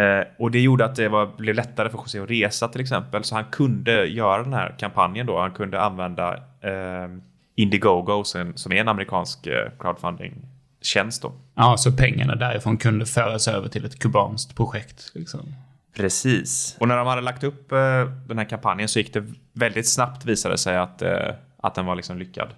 Eh, 0.00 0.26
och 0.38 0.50
det 0.50 0.60
gjorde 0.60 0.84
att 0.84 0.96
det 0.96 1.08
var, 1.08 1.26
blev 1.36 1.54
lättare 1.54 1.90
för 1.90 1.98
José 1.98 2.20
att 2.20 2.30
resa 2.30 2.68
till 2.68 2.80
exempel, 2.80 3.24
så 3.24 3.34
han 3.34 3.44
kunde 3.44 4.06
göra 4.06 4.42
den 4.42 4.52
här 4.52 4.74
kampanjen 4.78 5.26
då. 5.26 5.40
Han 5.40 5.50
kunde 5.50 5.80
använda 5.80 6.34
eh, 6.60 7.08
Indiegogo 7.54 8.24
som, 8.24 8.52
som 8.56 8.72
är 8.72 8.76
en 8.76 8.88
amerikansk 8.88 9.46
eh, 9.46 9.70
crowdfunding 9.78 10.32
tjänst 10.80 11.22
då. 11.22 11.32
Ja, 11.54 11.76
så 11.76 11.92
pengarna 11.92 12.34
därifrån 12.34 12.76
kunde 12.76 13.06
föras 13.06 13.48
över 13.48 13.68
till 13.68 13.84
ett 13.84 13.98
kubanskt 13.98 14.56
projekt. 14.56 15.10
Liksom. 15.14 15.54
Precis. 15.96 16.76
Och 16.80 16.88
när 16.88 16.96
de 16.96 17.06
hade 17.06 17.20
lagt 17.20 17.44
upp 17.44 17.72
eh, 17.72 18.04
den 18.28 18.38
här 18.38 18.44
kampanjen 18.44 18.88
så 18.88 18.98
gick 18.98 19.14
det 19.14 19.24
väldigt 19.52 19.88
snabbt 19.88 20.24
visade 20.24 20.58
sig 20.58 20.76
att, 20.76 21.02
eh, 21.02 21.34
att 21.56 21.74
den 21.74 21.86
var 21.86 21.96
liksom 21.96 22.18
lyckad. 22.18 22.48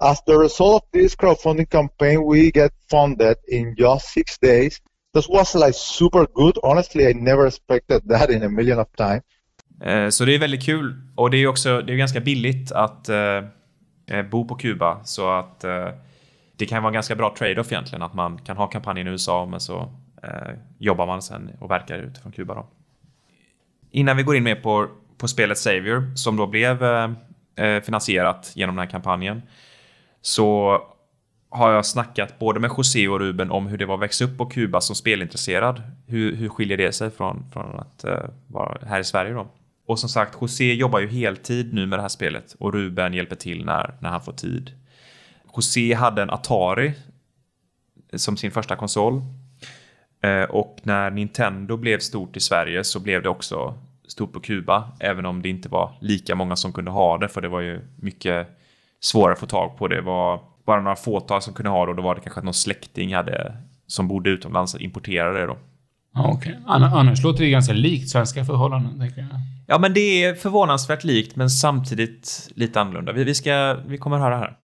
As 0.00 0.24
the 0.24 0.32
result 0.32 0.82
of 0.82 0.90
this 0.92 1.16
crowdfunding 1.16 1.70
campaign, 1.70 2.32
we 2.32 2.50
get 2.50 2.72
funded 2.90 3.36
in 3.48 3.74
just 3.78 4.06
six 4.06 4.38
days. 4.38 4.80
This 5.14 5.28
was 5.28 5.54
like 5.54 5.74
super 5.74 6.26
good. 6.34 6.58
Honestly, 6.62 7.06
I 7.06 7.12
never 7.12 7.46
expected 7.46 8.08
that 8.08 8.30
in 8.30 8.42
a 8.42 8.48
million 8.48 8.78
of 8.78 8.88
time. 8.96 9.22
Eh, 9.84 10.08
så 10.08 10.24
det 10.24 10.34
är 10.34 10.38
väldigt 10.38 10.64
kul. 10.64 10.94
Och 11.16 11.30
det 11.30 11.36
är 11.36 11.46
också 11.46 11.80
det 11.80 11.92
är 11.92 11.96
ganska 11.96 12.20
billigt 12.20 12.72
att 12.72 13.08
eh, 13.08 13.16
eh 14.06 14.22
bo 14.30 14.44
på 14.44 14.54
Kuba. 14.54 15.04
Så 15.04 15.30
att 15.30 15.64
eh, 15.64 15.88
det 16.56 16.66
kan 16.66 16.82
vara 16.82 16.90
en 16.90 16.94
ganska 16.94 17.14
bra 17.14 17.34
trade-off 17.38 17.72
egentligen. 17.72 18.02
Att 18.02 18.14
man 18.14 18.38
kan 18.38 18.56
ha 18.56 18.66
kampanjen 18.66 19.06
i 19.06 19.10
USA 19.10 19.46
men 19.46 19.60
så 19.60 19.92
eh, 20.22 20.54
jobbar 20.78 21.06
man 21.06 21.22
sen 21.22 21.50
och 21.60 21.70
verkar 21.70 21.98
utifrån 21.98 22.32
Kuba. 22.32 22.54
Då. 22.54 22.66
Innan 23.90 24.16
vi 24.16 24.22
går 24.22 24.36
in 24.36 24.42
mer 24.42 24.54
på, 24.54 24.88
på 25.18 25.28
spelet 25.28 25.58
Savior 25.58 26.16
som 26.16 26.36
då 26.36 26.46
blev 26.46 26.84
eh, 26.84 27.80
finansierat 27.82 28.52
genom 28.54 28.74
den 28.76 28.84
här 28.84 28.90
kampanjen 28.90 29.42
så 30.26 30.80
har 31.48 31.72
jag 31.72 31.86
snackat 31.86 32.38
både 32.38 32.60
med 32.60 32.70
José 32.76 33.08
och 33.08 33.20
Ruben 33.20 33.50
om 33.50 33.66
hur 33.66 33.78
det 33.78 33.86
var 33.86 33.94
att 33.94 34.00
växa 34.00 34.24
upp 34.24 34.38
på 34.38 34.46
Kuba 34.46 34.80
som 34.80 34.96
spelintresserad. 34.96 35.82
Hur, 36.06 36.36
hur 36.36 36.48
skiljer 36.48 36.76
det 36.76 36.92
sig 36.92 37.10
från, 37.10 37.44
från 37.52 37.80
att 37.80 38.04
uh, 38.04 38.30
vara 38.46 38.78
här 38.86 39.00
i 39.00 39.04
Sverige 39.04 39.32
då? 39.32 39.46
Och 39.86 39.98
som 39.98 40.08
sagt, 40.08 40.38
José 40.40 40.74
jobbar 40.74 41.00
ju 41.00 41.08
heltid 41.08 41.74
nu 41.74 41.86
med 41.86 41.98
det 41.98 42.02
här 42.02 42.08
spelet 42.08 42.56
och 42.58 42.72
Ruben 42.72 43.14
hjälper 43.14 43.36
till 43.36 43.64
när, 43.64 43.94
när 44.00 44.10
han 44.10 44.22
får 44.22 44.32
tid. 44.32 44.70
José 45.56 45.94
hade 45.94 46.22
en 46.22 46.30
Atari 46.30 46.92
som 48.14 48.36
sin 48.36 48.50
första 48.50 48.76
konsol. 48.76 49.22
Uh, 50.26 50.42
och 50.50 50.78
när 50.82 51.10
Nintendo 51.10 51.76
blev 51.76 51.98
stort 51.98 52.36
i 52.36 52.40
Sverige 52.40 52.84
så 52.84 53.00
blev 53.00 53.22
det 53.22 53.28
också 53.28 53.78
stort 54.06 54.32
på 54.32 54.40
Kuba, 54.40 54.92
även 55.00 55.26
om 55.26 55.42
det 55.42 55.48
inte 55.48 55.68
var 55.68 55.92
lika 56.00 56.34
många 56.34 56.56
som 56.56 56.72
kunde 56.72 56.90
ha 56.90 57.18
det, 57.18 57.28
för 57.28 57.40
det 57.40 57.48
var 57.48 57.60
ju 57.60 57.80
mycket 57.96 58.48
svårare 59.04 59.32
att 59.32 59.38
få 59.38 59.46
tag 59.46 59.76
på. 59.78 59.88
Det 59.88 60.00
var 60.00 60.40
bara 60.66 60.80
några 60.80 60.96
fåtal 60.96 61.42
som 61.42 61.54
kunde 61.54 61.70
ha 61.70 61.84
det 61.84 61.90
och 61.90 61.96
då 61.96 62.02
var 62.02 62.14
det 62.14 62.20
kanske 62.20 62.38
att 62.38 62.44
någon 62.44 62.54
släkting 62.54 63.14
hade, 63.14 63.56
som 63.86 64.08
bodde 64.08 64.30
utomlands 64.30 64.74
importerade 64.80 65.40
det 65.40 65.46
då. 65.46 65.56
Ja, 66.14 66.32
Okej. 66.34 66.52
Okay. 66.52 66.62
Annars 66.66 67.22
låter 67.22 67.44
det 67.44 67.50
ganska 67.50 67.72
likt 67.72 68.10
svenska 68.10 68.44
förhållanden, 68.44 68.98
tänker 68.98 69.20
jag. 69.20 69.28
Ja, 69.66 69.78
men 69.78 69.94
det 69.94 70.24
är 70.24 70.34
förvånansvärt 70.34 71.04
likt, 71.04 71.36
men 71.36 71.50
samtidigt 71.50 72.50
lite 72.54 72.80
annorlunda. 72.80 73.12
Vi, 73.12 73.24
vi, 73.24 73.34
ska, 73.34 73.76
vi 73.86 73.98
kommer 73.98 74.18
höra 74.18 74.36
här. 74.36 74.56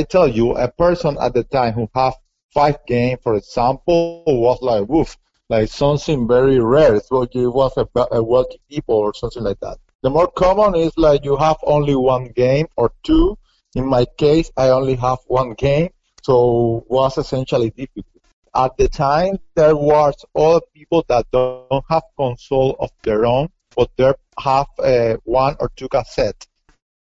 I 0.00 0.04
tell 0.04 0.38
you, 0.38 0.56
a 0.58 0.68
person 0.78 1.18
at 1.18 1.32
the 1.32 1.42
time 1.42 1.72
who 1.72 1.88
have 1.92 2.14
five 2.54 2.78
game, 2.88 3.16
for 3.22 3.36
example, 3.36 4.22
was 4.26 4.58
like, 4.62 4.92
woof, 4.92 5.16
like 5.48 5.72
something 5.72 6.28
very 6.28 6.58
rare. 6.60 7.00
So 7.00 7.22
it 7.22 7.54
was 7.54 7.76
a, 7.76 7.86
a 8.10 8.22
wealthy 8.22 8.58
people 8.70 8.94
or 8.94 9.12
something 9.14 9.44
like 9.44 9.60
that. 9.60 9.78
The 10.02 10.10
more 10.10 10.26
common 10.26 10.74
is 10.74 10.92
like 10.98 11.24
you 11.24 11.36
have 11.36 11.56
only 11.62 11.94
one 11.94 12.32
game 12.36 12.66
or 12.76 12.90
two, 13.02 13.36
In 13.74 13.86
my 13.86 14.04
case, 14.16 14.50
I 14.56 14.68
only 14.70 14.94
have 14.96 15.18
one 15.26 15.54
game, 15.54 15.90
so 16.22 16.84
was 16.88 17.18
essentially 17.18 17.70
difficult. 17.70 18.06
At 18.54 18.76
the 18.76 18.88
time, 18.88 19.38
there 19.56 19.74
was 19.74 20.14
other 20.34 20.60
people 20.72 21.04
that 21.08 21.26
don't 21.32 21.84
have 21.88 22.04
console 22.16 22.76
of 22.78 22.90
their 23.02 23.26
own, 23.26 23.48
but 23.76 23.90
they 23.96 24.12
have 24.38 24.68
uh, 24.78 25.16
one 25.24 25.56
or 25.58 25.70
two 25.74 25.88
cassettes, 25.88 26.46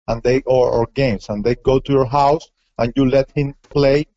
and 0.07 0.23
they 0.23 0.41
or, 0.45 0.71
or 0.71 0.87
games, 0.93 1.27
and 1.27 1.43
they 1.43 1.55
go 1.55 1.79
to 1.79 1.91
your 1.91 2.05
house 2.05 2.49
and 2.77 2.93
you 2.95 3.09
let 3.09 3.29
him 3.31 3.55
play, 3.69 4.07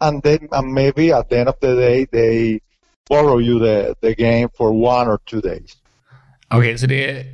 and 0.00 0.22
then 0.22 0.48
and 0.52 0.72
maybe 0.72 1.10
at 1.12 1.30
the 1.30 1.38
end 1.38 1.48
of 1.48 1.58
the 1.60 1.74
day 1.74 2.06
they 2.12 2.60
borrow 3.08 3.38
you 3.38 3.58
the, 3.58 3.96
the 4.00 4.14
game 4.14 4.48
for 4.54 4.72
one 4.72 5.08
or 5.08 5.20
two 5.26 5.40
days. 5.40 5.76
Okay, 6.52 6.76
so 6.76 6.86
det 6.86 7.26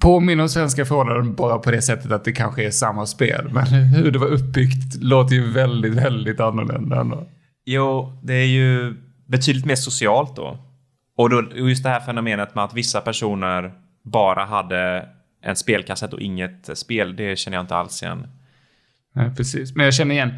påminner 0.00 0.42
om 0.42 0.48
svenska 0.48 0.84
förhållanden 0.84 1.34
bara 1.34 1.58
på 1.58 1.70
det 1.70 1.82
sättet 1.82 2.12
att 2.12 2.24
det 2.24 2.32
kanske 2.32 2.66
är 2.66 2.70
samma 2.70 3.06
spel. 3.06 3.50
Men 3.52 3.66
hur 3.66 4.10
det 4.10 4.18
var 4.18 4.26
uppbyggt 4.26 4.94
låter 5.02 5.34
ju 5.34 5.52
väldigt, 5.52 5.94
väldigt 5.94 6.40
annorlunda 6.40 7.00
ändå. 7.00 7.26
Jo, 7.64 8.18
det 8.22 8.34
är 8.34 8.46
ju 8.46 8.94
betydligt 9.26 9.64
mer 9.64 9.74
socialt 9.74 10.36
då. 10.36 10.58
Och 11.16 11.30
då, 11.30 11.42
just 11.54 11.82
det 11.82 11.88
här 11.88 12.00
fenomenet 12.00 12.54
med 12.54 12.64
att 12.64 12.74
vissa 12.74 13.00
personer 13.00 13.72
bara 14.04 14.44
hade 14.44 15.08
en 15.42 15.56
spelkassett 15.56 16.12
och 16.12 16.20
inget 16.20 16.78
spel, 16.78 17.16
det 17.16 17.38
känner 17.38 17.56
jag 17.56 17.64
inte 17.64 17.76
alls 17.76 18.02
igen. 18.02 18.26
Nej, 19.14 19.34
precis. 19.36 19.74
Men 19.74 19.84
jag 19.84 19.94
känner 19.94 20.14
igen 20.14 20.32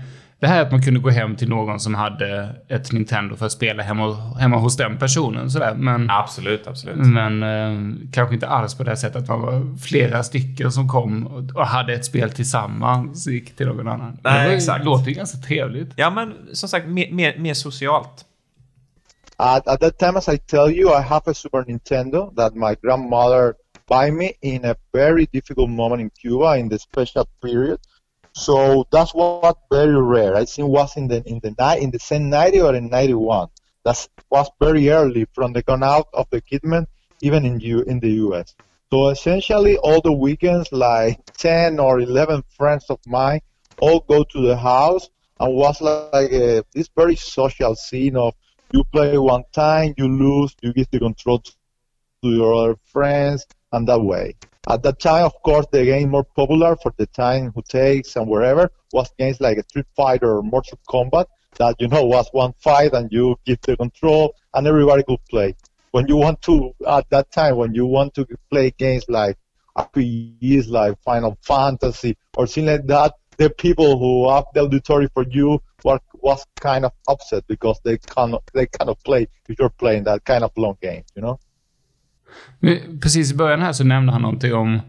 det 0.44 0.48
här 0.48 0.62
att 0.62 0.70
man 0.72 0.82
kunde 0.82 1.00
gå 1.00 1.10
hem 1.10 1.36
till 1.36 1.48
någon 1.48 1.80
som 1.80 1.94
hade 1.94 2.48
ett 2.68 2.92
Nintendo 2.92 3.36
för 3.36 3.46
att 3.46 3.52
spela 3.52 3.82
hemma, 3.82 4.14
hemma 4.38 4.56
hos 4.56 4.76
den 4.76 4.98
personen. 4.98 5.50
Sådär. 5.50 5.74
Men, 5.74 6.10
Absolut, 6.10 6.66
absolut. 6.66 6.96
men 6.96 7.42
eh, 7.42 7.96
kanske 8.12 8.34
inte 8.34 8.48
alls 8.48 8.74
på 8.74 8.84
det 8.84 8.96
sättet 8.96 9.22
att 9.22 9.28
man 9.28 9.40
var 9.40 9.76
flera 9.78 10.22
stycken 10.22 10.72
som 10.72 10.88
kom 10.88 11.26
och, 11.26 11.56
och 11.60 11.66
hade 11.66 11.94
ett 11.94 12.04
spel 12.04 12.30
tillsammans 12.30 13.26
och 13.26 13.32
gick 13.32 13.56
till 13.56 13.66
någon 13.66 13.88
annan. 13.88 14.18
Nej, 14.24 14.42
det 14.42 14.48
var- 14.48 14.54
exakt. 14.56 14.84
låter 14.84 15.08
ju 15.08 15.14
ganska 15.14 15.38
trevligt. 15.38 15.92
Ja, 15.96 16.10
men 16.10 16.34
som 16.52 16.68
sagt, 16.68 16.86
mer, 16.86 17.12
mer, 17.12 17.38
mer 17.38 17.54
socialt. 17.54 18.24
At, 19.36 19.68
at 19.68 19.80
that 19.80 19.98
time, 19.98 20.16
as 20.18 20.28
I 20.28 20.38
tell 20.38 20.70
you, 20.70 20.90
I 20.98 21.02
have 21.02 21.22
a 21.26 21.34
Super 21.34 21.64
Nintendo 21.64 22.34
that 22.36 22.54
my 22.54 22.74
grandmother 22.82 23.54
buy 23.88 24.10
me 24.10 24.30
in 24.40 24.64
a 24.64 24.74
very 24.92 25.26
difficult 25.32 25.70
moment 25.70 26.00
in 26.02 26.10
Cuba 26.10 26.56
in 26.56 26.70
the 26.70 26.78
special 26.78 27.24
period. 27.42 27.78
So 28.34 28.86
that's 28.90 29.14
what 29.14 29.58
very 29.70 30.00
rare. 30.00 30.34
I 30.34 30.44
think 30.44 30.68
was 30.68 30.96
in 30.96 31.08
the 31.08 31.22
in 31.26 31.40
the 31.42 31.54
night 31.58 31.82
in 31.82 31.90
the 31.90 32.00
same 32.00 32.28
ninety 32.30 32.60
or 32.60 32.74
in 32.74 32.90
ninety 32.90 33.14
one. 33.14 33.48
That 33.84 34.08
was 34.30 34.50
very 34.60 34.90
early 34.90 35.26
from 35.32 35.52
the 35.52 35.62
gone 35.62 35.84
out 35.84 36.08
of 36.12 36.26
the 36.30 36.40
Kidman, 36.40 36.86
even 37.20 37.44
in 37.44 37.60
U 37.60 37.82
in 37.82 38.00
the 38.00 38.10
U.S. 38.26 38.54
So 38.92 39.08
essentially, 39.08 39.76
all 39.78 40.00
the 40.00 40.12
weekends, 40.12 40.72
like 40.72 41.20
ten 41.36 41.78
or 41.78 42.00
eleven 42.00 42.42
friends 42.56 42.86
of 42.90 42.98
mine, 43.06 43.40
all 43.80 44.00
go 44.00 44.24
to 44.24 44.40
the 44.40 44.56
house 44.56 45.10
and 45.38 45.54
was 45.54 45.80
like 45.80 46.32
a, 46.32 46.64
this 46.72 46.88
very 46.96 47.16
social 47.16 47.76
scene 47.76 48.16
of 48.16 48.34
you 48.72 48.82
play 48.92 49.16
one 49.16 49.44
time, 49.52 49.94
you 49.96 50.08
lose, 50.08 50.56
you 50.60 50.72
give 50.72 50.90
the 50.90 50.98
control 50.98 51.38
to 51.38 51.54
your 52.22 52.54
other 52.54 52.76
friends, 52.84 53.46
and 53.72 53.86
that 53.86 54.00
way. 54.00 54.34
At 54.68 54.83
that 54.83 54.99
time, 54.99 55.25
of 55.25 55.35
course, 55.42 55.66
the 55.71 55.85
game 55.85 56.11
more 56.11 56.25
popular 56.25 56.76
for 56.76 56.92
the 56.97 57.06
time 57.06 57.52
who 57.54 57.62
takes 57.62 58.16
and 58.16 58.26
wherever 58.26 58.71
was 58.92 59.12
games 59.18 59.40
like 59.40 59.62
Street 59.68 59.87
Fighter 59.94 60.38
or 60.38 60.42
Mortal 60.42 60.78
Kombat 60.88 61.26
that 61.56 61.76
you 61.78 61.88
know 61.88 62.04
was 62.04 62.28
one 62.33 62.54
fight 62.54 62.92
and 62.94 63.12
you 63.12 63.37
give 63.44 63.61
the 63.62 63.76
control 63.76 64.35
and 64.54 64.66
everybody 64.66 65.02
could 65.02 65.25
play. 65.28 65.54
When 65.90 66.09
you 66.09 66.16
want 66.16 66.40
to 66.42 66.75
at 66.88 67.09
that 67.11 67.30
time 67.30 67.56
when 67.56 67.75
you 67.75 67.87
want 67.87 68.14
to 68.14 68.26
play 68.50 68.71
games 68.71 69.04
like 69.09 69.37
RPGs 69.76 70.68
like 70.68 71.00
Final 71.02 71.37
Fantasy 71.42 72.16
or 72.37 72.47
something 72.47 72.73
like 72.73 72.87
that, 72.87 73.14
the 73.37 73.50
people 73.50 73.99
who 73.99 74.30
have 74.30 74.44
the 74.54 74.62
auditory 74.62 75.09
for 75.12 75.25
you 75.28 75.61
were 75.85 76.00
was 76.14 76.44
kind 76.59 76.87
of 76.87 76.92
upset 77.06 77.47
because 77.47 77.78
they 77.85 77.99
cannot 77.99 78.42
they 78.54 78.66
cannot 78.66 78.99
play 79.04 79.28
if 79.49 79.59
you're 79.59 79.68
playing 79.68 80.04
that 80.04 80.25
kind 80.25 80.42
of 80.42 80.50
long 80.56 80.78
game, 80.80 81.04
you 81.14 81.23
know. 81.23 81.38
Precis 83.02 83.32
i 83.32 83.36
början 83.36 83.62
här 83.62 83.72
så 83.72 83.84
nämnde 83.84 84.12
han 84.12 84.22
någonting 84.22 84.54
om 84.54 84.80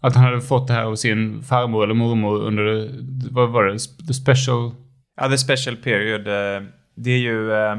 att 0.00 0.14
han 0.14 0.24
hade 0.24 0.40
fått 0.40 0.66
det 0.66 0.72
här 0.72 0.84
av 0.84 0.96
sin 0.96 1.42
farmor 1.42 1.84
eller 1.84 1.94
mormor 1.94 2.42
under, 2.42 2.90
vad 3.30 3.50
var 3.50 3.64
det, 3.64 3.78
the 4.06 4.14
special... 4.14 4.70
Ja, 5.16 5.28
The 5.28 5.38
Special 5.38 5.76
Period. 5.76 6.28
Eh, 6.28 6.68
det 6.96 7.10
är 7.10 7.18
ju 7.18 7.52
eh, 7.52 7.76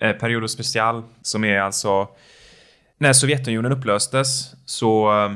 eh 0.00 0.12
Periodo 0.12 0.48
Special 0.48 1.02
som 1.22 1.44
är 1.44 1.60
alltså... 1.60 2.08
När 2.98 3.12
Sovjetunionen 3.12 3.72
upplöstes 3.72 4.54
så 4.64 5.24
eh, 5.24 5.32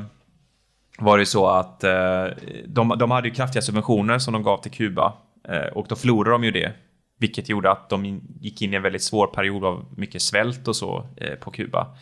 var 0.99 1.17
det 1.17 1.21
ju 1.21 1.25
så 1.25 1.47
att 1.47 1.83
eh, 1.83 2.25
de, 2.67 2.95
de 2.99 3.11
hade 3.11 3.27
ju 3.27 3.33
kraftiga 3.33 3.61
subventioner 3.61 4.19
som 4.19 4.33
de 4.33 4.43
gav 4.43 4.61
till 4.61 4.71
Kuba. 4.71 5.13
Eh, 5.49 5.67
och 5.73 5.85
då 5.89 5.95
förlorade 5.95 6.31
de 6.31 6.43
ju 6.43 6.51
det. 6.51 6.71
Vilket 7.19 7.49
gjorde 7.49 7.71
att 7.71 7.89
de 7.89 8.21
gick 8.39 8.61
in 8.61 8.73
i 8.73 8.75
en 8.75 8.81
väldigt 8.81 9.03
svår 9.03 9.27
period 9.27 9.65
av 9.65 9.85
mycket 9.97 10.21
svält 10.21 10.67
och 10.67 10.75
så 10.75 11.07
eh, 11.17 11.35
på 11.35 11.51
Kuba. 11.51 11.95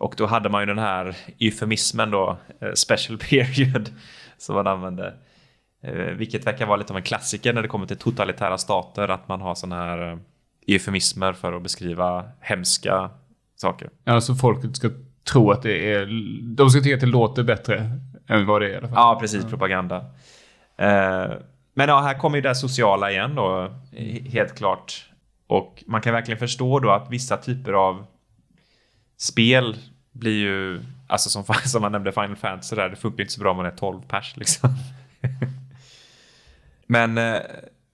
Och 0.00 0.14
då 0.16 0.26
hade 0.26 0.48
man 0.48 0.62
ju 0.62 0.66
den 0.66 0.78
här 0.78 1.16
eufemismen 1.38 2.10
då, 2.10 2.36
eh, 2.60 2.72
special 2.74 3.18
period, 3.30 3.90
som 4.38 4.54
man 4.54 4.66
använde. 4.66 5.14
Eh, 5.82 5.92
vilket 5.94 6.46
verkar 6.46 6.66
vara 6.66 6.76
lite 6.76 6.92
av 6.92 6.96
en 6.96 7.02
klassiker 7.02 7.52
när 7.52 7.62
det 7.62 7.68
kommer 7.68 7.86
till 7.86 7.96
totalitära 7.96 8.58
stater, 8.58 9.08
att 9.08 9.28
man 9.28 9.40
har 9.40 9.54
sådana 9.54 9.82
här 9.82 10.12
eh, 10.12 10.18
eufemismer 10.66 11.32
för 11.32 11.52
att 11.52 11.62
beskriva 11.62 12.24
hemska 12.40 13.10
saker. 13.56 13.90
Alltså 14.06 14.34
folket 14.34 14.76
ska 14.76 14.90
tro 15.32 15.50
att 15.50 15.62
det 15.62 15.92
är... 15.94 16.06
De 16.56 16.70
ska 16.70 16.80
tycka 16.80 16.94
att 16.94 17.00
det 17.00 17.06
låter 17.06 17.42
bättre 17.42 17.90
än 18.28 18.46
vad 18.46 18.60
det 18.60 18.66
är 18.66 18.70
i 18.70 18.76
alla 18.76 18.88
fall. 18.88 18.96
Ja, 18.96 19.18
precis, 19.20 19.44
propaganda. 19.44 20.04
Men 21.74 21.88
ja, 21.88 22.00
här 22.00 22.18
kommer 22.18 22.36
ju 22.36 22.42
det 22.42 22.54
sociala 22.54 23.10
igen 23.10 23.34
då, 23.34 23.74
helt 24.32 24.54
klart. 24.54 25.10
Och 25.46 25.84
man 25.86 26.00
kan 26.00 26.12
verkligen 26.14 26.38
förstå 26.38 26.78
då 26.78 26.90
att 26.90 27.10
vissa 27.10 27.36
typer 27.36 27.72
av 27.72 28.06
spel 29.20 29.76
blir 30.12 30.38
ju, 30.38 30.80
alltså 31.06 31.30
som, 31.30 31.44
som 31.64 31.82
man 31.82 31.92
nämnde 31.92 32.12
Final 32.12 32.36
Fantasy 32.36 32.76
där, 32.76 32.88
det 32.88 32.96
funkar 32.96 33.18
ju 33.18 33.24
inte 33.24 33.34
så 33.34 33.40
bra 33.40 33.50
om 33.50 33.56
man 33.56 33.66
är 33.66 33.70
12 33.70 34.00
pers 34.08 34.36
liksom. 34.36 34.70
men 36.86 37.18
eh, 37.18 37.40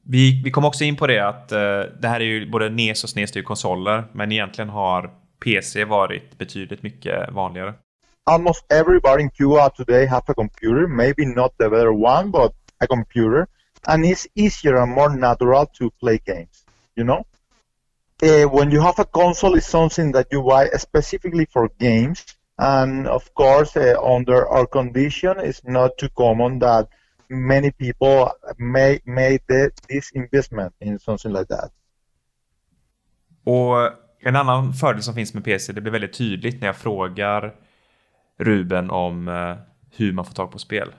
vi, 0.03 0.43
vi 0.45 0.51
kom 0.51 0.65
också 0.65 0.85
in 0.85 0.97
på 0.97 1.07
det 1.07 1.29
att 1.29 1.53
eh, 1.53 1.81
det 2.01 2.09
här 2.09 2.21
är 2.21 2.25
ju 2.25 2.51
både 2.51 2.69
NES 2.69 3.05
och 3.05 3.11
SNES, 3.11 3.33
det 3.33 3.37
är 3.37 3.41
ju 3.41 3.47
konsoler, 3.47 4.05
men 4.13 4.33
egentligen 4.33 4.69
har 4.69 5.11
PC 5.45 5.85
varit 5.85 6.39
betydligt 6.39 6.83
mycket 6.83 7.33
vanligare. 7.33 7.75
almost 8.27 8.65
everybody 8.71 9.23
in 9.23 9.31
Cuba 9.31 9.71
today 9.71 10.07
have 10.07 10.25
a 10.29 10.35
computer, 10.35 10.87
maybe 10.89 11.25
not 11.25 11.57
the 11.59 11.71
better 11.71 11.93
one, 11.93 12.31
but 12.31 12.53
a 12.81 12.87
computer, 12.87 13.49
and 13.87 14.05
it's 14.05 14.27
easier 14.35 14.77
and 14.77 14.93
more 14.93 15.17
natural 15.17 15.67
to 15.79 15.91
play 16.01 16.19
games. 16.19 16.65
You 16.97 17.05
know, 17.05 17.25
uh, 18.23 18.45
when 18.45 18.71
you 18.71 18.81
have 18.81 18.99
a 18.99 19.05
console, 19.05 19.57
it's 19.57 19.69
something 19.69 20.13
that 20.13 20.27
you 20.31 20.43
buy 20.43 20.69
specifically 20.79 21.47
for 21.47 21.69
games, 21.79 22.25
and 22.59 23.07
of 23.07 23.35
course, 23.35 23.77
uh, 23.77 23.95
under 24.03 24.49
our 24.49 24.67
condition, 24.67 25.39
it's 25.39 25.63
not 25.65 25.99
too 25.99 26.09
common 26.09 26.59
that 26.61 26.89
many 27.29 27.71
people 27.71 28.31
may 28.59 29.01
made 29.05 29.41
the, 29.49 29.71
this 29.89 30.11
investment 30.15 30.73
in 30.81 30.99
something 30.99 31.33
like 31.33 31.49
that. 31.49 31.71
Och 33.45 33.93
en 34.21 34.37
annan 34.37 34.73
fördel 34.73 35.03
som 35.03 35.15
finns 35.15 35.35
med 35.35 35.45
PC, 35.45 35.73
det 35.73 35.81
blir 35.81 35.93
väldigt 35.93 36.13
tydligt 36.13 36.61
när 36.61 36.69
jag 36.69 36.77
frågar 36.77 37.55
Ruben 38.39 38.91
om 38.91 39.29
eh, 39.29 39.57
hur 39.91 40.13
man 40.13 40.25
får 40.25 40.35
tag 40.35 40.51
på 40.51 40.59
spel. 40.59 40.95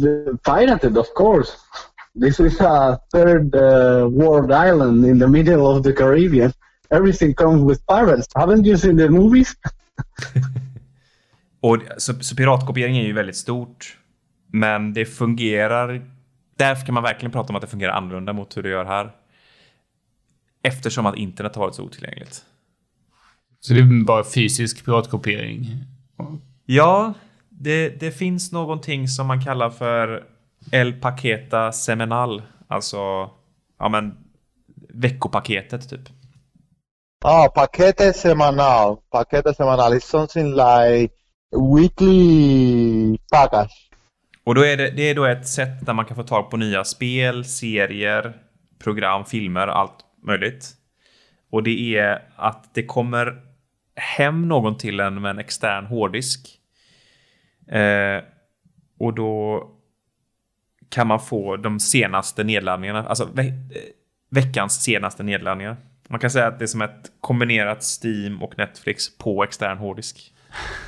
The 0.00 0.36
pirated, 0.44 0.98
of 0.98 1.06
course. 1.14 1.52
This 2.14 2.40
is 2.40 2.60
a 2.60 2.98
third 3.12 3.54
uh, 3.54 4.08
world 4.08 4.50
island 4.50 5.06
in 5.06 5.20
the 5.20 5.28
middle 5.28 5.66
of 5.66 5.82
the 5.82 5.92
Caribbean. 5.92 6.52
Everything 6.90 7.34
comes 7.34 7.70
with 7.70 7.86
pirates. 7.86 8.26
Haven't 8.34 8.66
you 8.66 8.76
seen 8.76 8.96
the 8.96 9.08
movies? 9.08 9.54
Och 11.60 11.78
så, 11.96 12.14
så 12.20 12.36
piratkopiering 12.36 12.98
är 12.98 13.02
ju 13.02 13.12
väldigt 13.12 13.36
stort, 13.36 13.98
men 14.52 14.92
det 14.92 15.04
fungerar. 15.04 16.10
Därför 16.56 16.86
kan 16.86 16.94
man 16.94 17.02
verkligen 17.02 17.32
prata 17.32 17.48
om 17.48 17.56
att 17.56 17.62
det 17.62 17.68
fungerar 17.68 17.92
annorlunda 17.92 18.32
mot 18.32 18.56
hur 18.56 18.62
det 18.62 18.68
gör 18.68 18.84
här. 18.84 19.10
Eftersom 20.62 21.06
att 21.06 21.16
internet 21.16 21.56
har 21.56 21.62
varit 21.62 21.74
så 21.74 21.82
otillgängligt. 21.82 22.44
Så 23.60 23.74
det 23.74 23.80
är 23.80 24.04
bara 24.04 24.24
fysisk 24.24 24.84
piratkopiering. 24.84 25.66
Ja, 26.66 27.14
det, 27.48 27.88
det 27.88 28.10
finns 28.10 28.52
någonting 28.52 29.08
som 29.08 29.26
man 29.26 29.44
kallar 29.44 29.70
för 29.70 30.24
El 30.72 30.92
Paqueta 30.92 31.72
Seminal. 31.72 32.42
Alltså, 32.68 33.30
ja 33.78 33.88
men, 33.88 34.16
veckopaketet 34.88 35.88
typ. 35.88 36.08
Oh, 37.24 37.48
paquete 37.48 38.12
semanal. 38.12 38.96
Paquete 39.10 39.54
semanal 39.54 39.92
is 39.92 40.04
something 40.04 40.54
like 40.54 41.14
weekly 41.74 43.18
package. 43.32 43.90
Och 44.44 44.54
då 44.54 44.64
är 44.64 44.76
det, 44.76 44.90
det 44.90 45.02
är 45.02 45.14
då 45.14 45.24
ett 45.24 45.48
sätt 45.48 45.86
där 45.86 45.92
man 45.92 46.04
kan 46.04 46.16
få 46.16 46.22
tag 46.22 46.50
på 46.50 46.56
nya 46.56 46.84
spel, 46.84 47.44
serier, 47.44 48.36
program, 48.78 49.24
filmer, 49.24 49.66
allt 49.66 50.04
möjligt. 50.22 50.68
Och 51.50 51.62
det 51.62 51.96
är 51.96 52.28
att 52.36 52.74
det 52.74 52.84
kommer 52.84 53.42
hem 53.96 54.48
någon 54.48 54.78
till 54.78 55.00
en 55.00 55.20
med 55.20 55.30
en 55.30 55.38
extern 55.38 55.86
hårddisk. 55.86 56.48
Eh, 57.68 58.22
och 58.98 59.14
då 59.14 59.66
kan 60.90 61.06
man 61.06 61.20
få 61.20 61.56
de 61.56 61.80
senaste 61.80 62.44
nedladdningarna, 62.44 63.06
alltså 63.08 63.28
ve 63.32 63.42
eh, 63.42 63.52
veckans 64.30 64.82
senaste 64.82 65.22
nedladdningar. 65.22 65.76
Man 66.08 66.20
kan 66.20 66.30
säga 66.30 66.46
att 66.46 66.58
det 66.58 66.64
är 66.64 66.66
som 66.66 66.82
ett 66.82 67.10
kombinerat 67.20 67.82
Steam 68.04 68.42
och 68.42 68.58
Netflix 68.58 69.18
på 69.18 69.44
extern 69.44 69.78
hårddisk. 69.78 70.32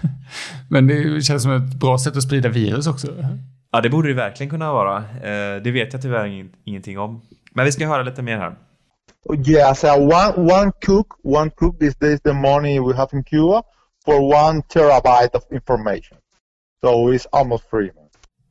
Men 0.70 0.86
det 0.86 1.22
känns 1.24 1.42
som 1.42 1.52
ett 1.52 1.74
bra 1.74 1.98
sätt 1.98 2.16
att 2.16 2.22
sprida 2.22 2.48
virus 2.48 2.86
också. 2.86 3.06
Ja, 3.72 3.80
det 3.80 3.90
borde 3.90 4.08
det 4.08 4.14
verkligen 4.14 4.50
kunna 4.50 4.72
vara. 4.72 4.96
Eh, 4.96 5.62
det 5.62 5.70
vet 5.70 5.92
jag 5.92 6.02
tyvärr 6.02 6.24
ing- 6.26 6.54
ingenting 6.64 6.98
om. 6.98 7.22
Men 7.54 7.64
vi 7.64 7.72
ska 7.72 7.86
höra 7.86 8.02
lite 8.02 8.22
mer 8.22 8.38
här. 8.38 8.56
Yeah, 9.46 9.74
so 9.74 9.88
one 9.88 10.52
one 10.52 10.72
cook, 10.86 11.06
one 11.22 11.50
cook 11.50 11.78
these 11.78 11.98
days 12.00 12.20
the 12.20 12.32
money 12.32 12.80
we 12.80 12.96
have 12.96 13.08
in 13.12 13.24
Cuba 13.24 13.62
for 14.04 14.20
one 14.20 14.62
terabyte 14.62 15.36
of 15.36 15.42
information. 15.52 16.18
So 16.80 17.12
it's 17.12 17.26
almost 17.32 17.70
free. 17.70 17.90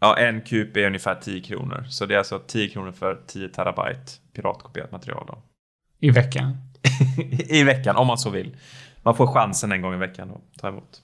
Ja, 0.02 0.18
en 0.18 0.42
kup 0.42 0.78
är 0.78 0.88
ungefär 0.88 1.16
10 1.16 1.42
kronor. 1.42 1.86
Så 1.90 2.06
det 2.06 2.14
är 2.14 2.18
alltså 2.18 2.40
10 2.48 2.70
kronor 2.70 2.92
för 2.92 3.22
10 3.28 3.50
terabyte 3.50 4.12
piratkopierat 4.34 4.92
material 4.92 5.26
då. 5.28 5.44
I 6.00 6.10
veckan. 6.10 6.58
I 7.50 7.64
veckan, 7.64 7.96
om 7.96 8.08
man 8.08 8.18
så 8.18 8.30
vill. 8.30 8.58
Man 9.04 9.16
får 9.16 9.28
chansen 9.28 9.72
en 9.72 9.82
gång 9.82 9.94
i 9.94 9.98
veckan 9.98 10.32
att 10.32 10.60
ta 10.60 10.68
emot. 10.68 11.02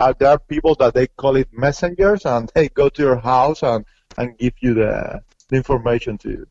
Uh, 0.00 0.12
there 0.12 0.30
are 0.30 0.38
people 0.38 0.74
that 0.74 0.94
they 0.94 1.06
call 1.06 1.36
it 1.36 1.52
messengers, 1.52 2.26
and 2.26 2.48
they 2.48 2.68
go 2.68 2.90
to 2.90 3.02
your 3.02 3.16
house 3.16 3.66
and 3.66 3.86
and 4.16 4.40
give 4.40 4.56
you 4.60 4.74
the 4.74 5.20
the 5.48 5.56
information 5.56 6.18
to 6.18 6.28
you. 6.28 6.46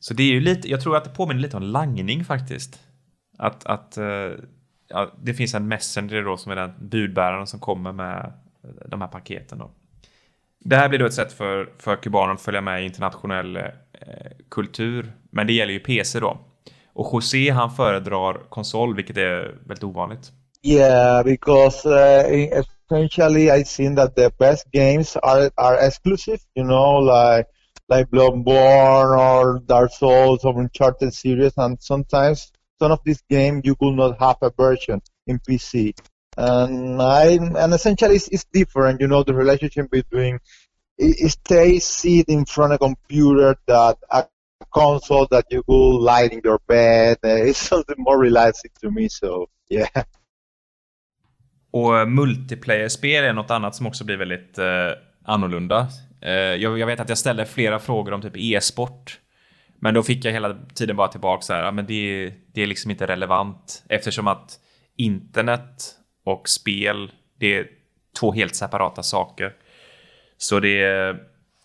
Så 0.00 0.14
det 0.14 0.22
är 0.22 0.32
ju 0.32 0.40
lite, 0.40 0.70
jag 0.70 0.80
tror 0.80 0.96
att 0.96 1.04
det 1.04 1.10
påminner 1.10 1.42
lite 1.42 1.56
om 1.56 1.62
langning 1.62 2.24
faktiskt. 2.24 2.80
Att, 3.38 3.66
att 3.66 3.96
eh, 3.96 4.32
ja, 4.88 5.12
det 5.22 5.34
finns 5.34 5.54
en 5.54 5.68
messenger 5.68 6.22
då 6.22 6.36
som 6.36 6.52
är 6.52 6.56
den 6.56 6.72
budbäraren 6.88 7.46
som 7.46 7.60
kommer 7.60 7.92
med 7.92 8.32
de 8.86 9.00
här 9.00 9.08
paketen 9.08 9.58
då. 9.58 9.70
Det 10.64 10.76
här 10.76 10.88
blir 10.88 10.98
då 10.98 11.06
ett 11.06 11.14
sätt 11.14 11.32
för, 11.32 11.68
för 11.78 11.96
kubaner 11.96 12.34
att 12.34 12.40
följa 12.40 12.60
med 12.60 12.82
i 12.82 12.86
internationell 12.86 13.56
eh, 13.56 13.62
kultur. 14.50 15.12
Men 15.30 15.46
det 15.46 15.52
gäller 15.52 15.72
ju 15.72 15.80
PC 15.80 16.20
då. 16.20 16.38
Och 16.94 17.10
José 17.12 17.50
han 17.50 17.70
föredrar 17.70 18.40
konsol, 18.48 18.96
vilket 18.96 19.16
är 19.16 19.58
väldigt 19.66 19.84
ovanligt. 19.84 20.32
Yeah, 20.62 21.22
because 21.22 21.84
uh, 21.84 22.24
essentially 22.90 23.50
I 23.50 23.64
think 23.64 23.96
that 23.96 24.16
the 24.16 24.30
best 24.38 24.70
games 24.72 25.16
are 25.16 25.50
are 25.56 25.86
exclusive. 25.86 26.38
You 26.54 26.64
know, 26.64 27.00
like 27.00 27.46
like 27.88 28.10
Bloodborne 28.10 29.14
or 29.18 29.60
Dark 29.66 29.92
Souls 29.92 30.44
or 30.44 30.58
Uncharted 30.58 31.12
series, 31.12 31.58
and 31.58 31.82
sometimes 31.82 32.52
some 32.78 32.92
of 32.92 33.04
this 33.04 33.20
game 33.28 33.60
you 33.64 33.74
could 33.74 33.94
not 33.94 34.18
have 34.18 34.36
a 34.40 34.50
version 34.56 35.00
in 35.26 35.38
PC. 35.38 35.94
And 36.36 37.00
I 37.00 37.38
and 37.58 37.74
essentially 37.74 38.16
it's, 38.16 38.28
it's 38.28 38.44
different. 38.52 39.00
You 39.00 39.08
know, 39.08 39.22
the 39.22 39.34
relationship 39.34 39.90
between 39.90 40.40
it, 40.98 41.16
it 41.18 41.30
stays 41.30 41.84
sit 41.84 42.28
in 42.28 42.46
front 42.46 42.72
of 42.72 42.76
a 42.76 42.78
computer 42.78 43.56
that 43.66 43.96
a 44.10 44.24
console 44.72 45.26
that 45.30 45.46
you 45.50 45.62
go 45.66 45.90
light 45.90 46.32
in 46.32 46.40
your 46.44 46.60
bed. 46.66 47.18
Uh, 47.24 47.48
it's 47.48 47.58
something 47.70 47.96
more 47.98 48.18
relaxing 48.18 48.70
to 48.82 48.90
me. 48.90 49.08
So 49.08 49.48
yeah. 49.68 50.04
Och 51.70 51.98
eh, 51.98 52.06
multiplayer-spel 52.06 53.24
är 53.24 53.32
något 53.32 53.50
annat 53.50 53.74
som 53.74 53.86
också 53.86 54.04
blir 54.04 54.16
väldigt 54.16 54.58
eh, 54.58 54.66
annorlunda. 55.24 55.88
Eh, 56.20 56.32
jag, 56.32 56.78
jag, 56.78 56.86
vet 56.86 57.00
att 57.00 57.08
jag 57.08 57.18
ställde 57.18 57.46
flera 57.46 57.78
frågor 57.78 58.12
om 58.12 58.22
typ 58.22 58.36
e-sport. 58.36 59.20
Men 59.80 59.94
då 59.94 60.02
fick 60.02 60.24
jag 60.24 60.32
hela 60.32 60.56
tiden 60.74 60.96
bara 60.96 61.08
tillbaka 61.08 61.42
så 61.42 61.52
här, 61.52 61.64
ja, 61.64 61.70
men 61.70 61.86
det, 61.86 62.32
det 62.52 62.62
är 62.62 62.66
liksom 62.66 62.90
inte 62.90 63.06
relevant 63.06 63.84
eftersom 63.88 64.28
att 64.28 64.58
internet 64.96 65.94
och 66.24 66.48
spel, 66.48 67.12
det 67.38 67.56
är 67.56 67.66
två 68.20 68.32
helt 68.32 68.56
separata 68.56 69.02
saker. 69.02 69.52
Så 70.36 70.60
det 70.60 71.16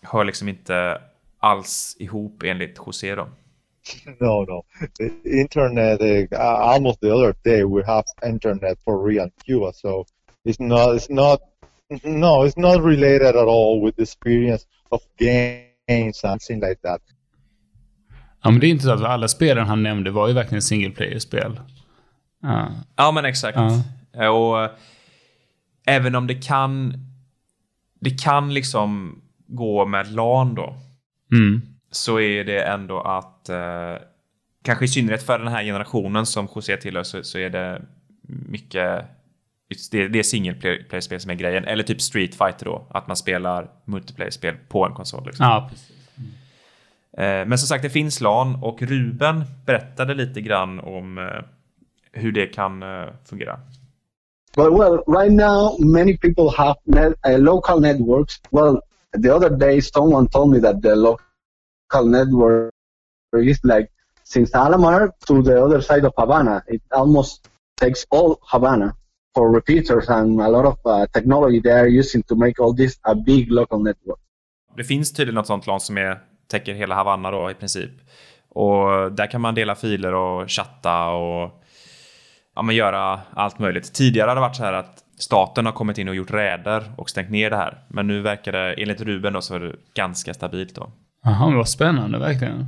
hör 0.02 0.24
liksom 0.24 0.48
inte 0.48 1.00
alls 1.38 1.96
ihop 1.98 2.42
enligt 2.42 2.78
José 2.86 3.14
då. 3.14 3.28
No, 4.20 4.44
no. 4.44 4.64
The 4.98 5.40
internet, 5.40 6.00
uh, 6.32 6.38
almost 6.40 7.00
the 7.00 7.10
other 7.10 7.34
day 7.44 7.64
we 7.64 7.82
have 7.86 8.04
internet 8.26 8.78
for 8.84 9.08
real 9.08 9.24
in 9.24 9.32
Cuba, 9.46 9.72
so 9.72 10.04
it's 10.44 10.60
not, 10.60 10.96
it's 10.96 11.10
not, 11.10 11.40
no, 12.04 12.44
it's 12.46 12.56
not 12.56 12.84
related 12.84 13.36
at 13.36 13.48
all 13.48 13.84
with 13.84 13.96
the 13.96 14.02
experience 14.02 14.66
of 14.90 15.00
games, 15.18 16.18
something 16.18 16.60
like 16.60 16.80
that. 16.82 17.00
Ja, 18.42 18.50
men 18.50 18.60
det 18.60 18.66
är 18.66 18.70
inte 18.70 18.84
så 18.84 18.92
att 18.92 19.04
alla 19.04 19.28
spelen 19.28 19.66
han 19.66 19.82
nämnde 19.82 20.10
var 20.10 20.28
ju 20.28 20.34
verkligen 20.34 20.62
single 20.62 20.90
player-spel. 20.90 21.60
Ja. 22.42 22.68
ja, 22.96 23.12
men 23.12 23.24
exakt. 23.24 23.56
Ja. 23.56 23.82
Och 24.12 24.64
äh, 24.64 24.70
även 25.86 26.14
om 26.14 26.26
det 26.26 26.34
kan, 26.34 26.94
det 28.00 28.22
kan 28.22 28.54
liksom 28.54 29.22
gå 29.46 29.86
med 29.86 30.12
LAN 30.12 30.54
då. 30.54 30.76
Mm 31.32 31.70
så 31.90 32.20
är 32.20 32.44
det 32.44 32.62
ändå 32.62 33.00
att, 33.00 33.48
eh, 33.48 33.94
kanske 34.64 34.84
i 34.84 34.88
synnerhet 34.88 35.22
för 35.22 35.38
den 35.38 35.48
här 35.48 35.64
generationen 35.64 36.26
som 36.26 36.48
José 36.54 36.76
tillhör, 36.76 37.02
så, 37.02 37.22
så 37.22 37.38
är 37.38 37.50
det 37.50 37.82
mycket 38.26 39.04
det, 39.90 40.08
det 40.08 40.18
är 40.18 40.22
single 40.22 41.20
som 41.20 41.30
är 41.30 41.34
grejen. 41.34 41.64
Eller 41.64 41.82
typ 41.82 42.00
Street 42.00 42.34
Fighter 42.34 42.64
då, 42.64 42.86
att 42.90 43.06
man 43.06 43.16
spelar 43.16 43.70
multiplayer-spel 43.84 44.56
på 44.68 44.86
en 44.86 44.94
konsol. 44.94 45.26
Liksom. 45.26 45.46
Ja, 45.46 45.68
precis. 45.70 45.92
Mm. 47.16 47.48
Men 47.48 47.58
som 47.58 47.68
sagt, 47.68 47.82
det 47.82 47.90
finns 47.90 48.20
LAN 48.20 48.54
och 48.54 48.82
Ruben 48.82 49.44
berättade 49.66 50.14
lite 50.14 50.40
grann 50.40 50.80
om 50.80 51.18
eh, 51.18 51.24
hur 52.12 52.32
det 52.32 52.46
kan 52.46 52.82
eh, 52.82 53.08
fungera. 53.24 53.60
But 54.54 54.72
well, 54.72 55.02
right 55.06 55.30
now 55.30 55.76
many 55.78 56.16
people 56.16 56.50
have 56.50 56.76
net, 56.86 57.12
uh, 57.24 57.38
local 57.38 57.80
networks. 57.80 58.40
Well, 58.50 58.80
the 59.12 59.34
other 59.34 59.50
day 59.50 59.80
someone 59.80 60.28
told 60.28 60.50
me 60.50 60.58
that 60.60 60.82
the 60.82 60.96
local 60.96 62.04
network 62.04 62.74
is 63.32 63.60
like 63.64 63.90
since 64.24 64.50
Alamar 64.50 65.12
to 65.26 65.42
the 65.42 65.64
other 65.64 65.80
side 65.82 66.04
of 66.04 66.12
Havana. 66.16 66.62
It 66.66 66.82
almost 66.90 67.48
takes 67.80 68.06
all 68.10 68.38
Havana 68.42 68.94
for 69.34 69.50
repeaters 69.54 70.08
and 70.08 70.40
a 70.40 70.48
lot 70.48 70.64
of 70.64 70.78
uh, 70.84 71.06
technology 71.12 71.60
they 71.60 71.72
are 71.72 71.88
using 71.88 72.22
to 72.22 72.34
make 72.34 72.60
all 72.60 72.74
this 72.74 72.98
a 73.04 73.14
big 73.14 73.50
local 73.50 73.78
network. 73.78 74.18
Det 74.76 74.84
finns 74.84 75.12
tydligen 75.12 75.34
något 75.34 75.46
sånt 75.46 75.66
LAN 75.66 75.80
som 75.80 75.98
är, 75.98 76.20
täcker 76.46 76.74
hela 76.74 76.94
Havanna 76.94 77.30
då 77.30 77.50
i 77.50 77.54
princip. 77.54 77.90
Och 78.48 79.12
där 79.12 79.30
kan 79.30 79.40
man 79.40 79.54
dela 79.54 79.74
filer 79.74 80.14
och 80.14 80.50
chatta 80.50 81.08
och 81.08 81.62
ja, 82.56 82.62
men 82.62 82.76
göra 82.76 83.20
allt 83.34 83.58
möjligt. 83.58 83.94
Tidigare 83.94 84.28
har 84.28 84.34
det 84.34 84.40
varit 84.40 84.56
så 84.56 84.64
här 84.64 84.72
att 84.72 85.04
staten 85.18 85.66
har 85.66 85.72
kommit 85.72 85.98
in 85.98 86.08
och 86.08 86.14
gjort 86.14 86.30
räder 86.30 86.92
och 86.96 87.10
stängt 87.10 87.30
ner 87.30 87.50
det 87.50 87.56
här. 87.56 87.84
Men 87.88 88.06
nu 88.06 88.20
verkar 88.20 88.52
det, 88.52 88.74
enligt 88.74 89.00
Ruben 89.00 89.32
då, 89.32 89.40
så 89.40 89.54
är 89.54 89.60
det 89.60 89.76
ganska 89.94 90.34
stabilt 90.34 90.74
då. 90.74 90.90
Jaha, 91.24 91.46
men 91.46 91.56
vad 91.56 91.68
spännande 91.68 92.18
verkligen. 92.18 92.66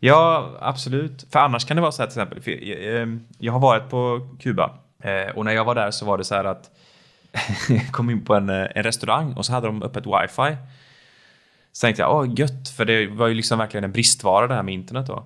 Ja, 0.00 0.50
absolut. 0.60 1.26
För 1.32 1.38
annars 1.38 1.64
kan 1.64 1.76
det 1.76 1.80
vara 1.80 1.92
så 1.92 2.02
här 2.02 2.10
till 2.10 2.20
exempel. 2.20 2.62
Jag, 2.62 3.02
ehm, 3.02 3.26
jag, 3.38 3.52
har 3.52 3.60
varit 3.60 3.90
på 3.90 4.28
Kuba 4.40 4.78
eh, 5.02 5.36
och 5.36 5.44
när 5.44 5.52
jag 5.52 5.64
var 5.64 5.74
där 5.74 5.90
så 5.90 6.06
var 6.06 6.18
det 6.18 6.24
så 6.24 6.34
här 6.34 6.44
att 6.44 6.70
jag 7.68 7.88
kom 7.92 8.10
in 8.10 8.24
på 8.24 8.34
en, 8.34 8.50
eh, 8.50 8.66
en 8.74 8.82
restaurang 8.82 9.32
och 9.32 9.46
så 9.46 9.52
hade 9.52 9.66
de 9.66 9.82
öppet 9.82 10.06
wifi. 10.06 10.56
Så 11.72 11.80
tänkte 11.80 12.02
jag, 12.02 12.16
åh 12.16 12.34
gött, 12.36 12.68
för 12.76 12.84
det 12.84 13.06
var 13.06 13.26
ju 13.26 13.34
liksom 13.34 13.58
verkligen 13.58 13.84
en 13.84 13.92
bristvara 13.92 14.46
det 14.46 14.54
här 14.54 14.62
med 14.62 14.74
internet 14.74 15.06
då. 15.06 15.24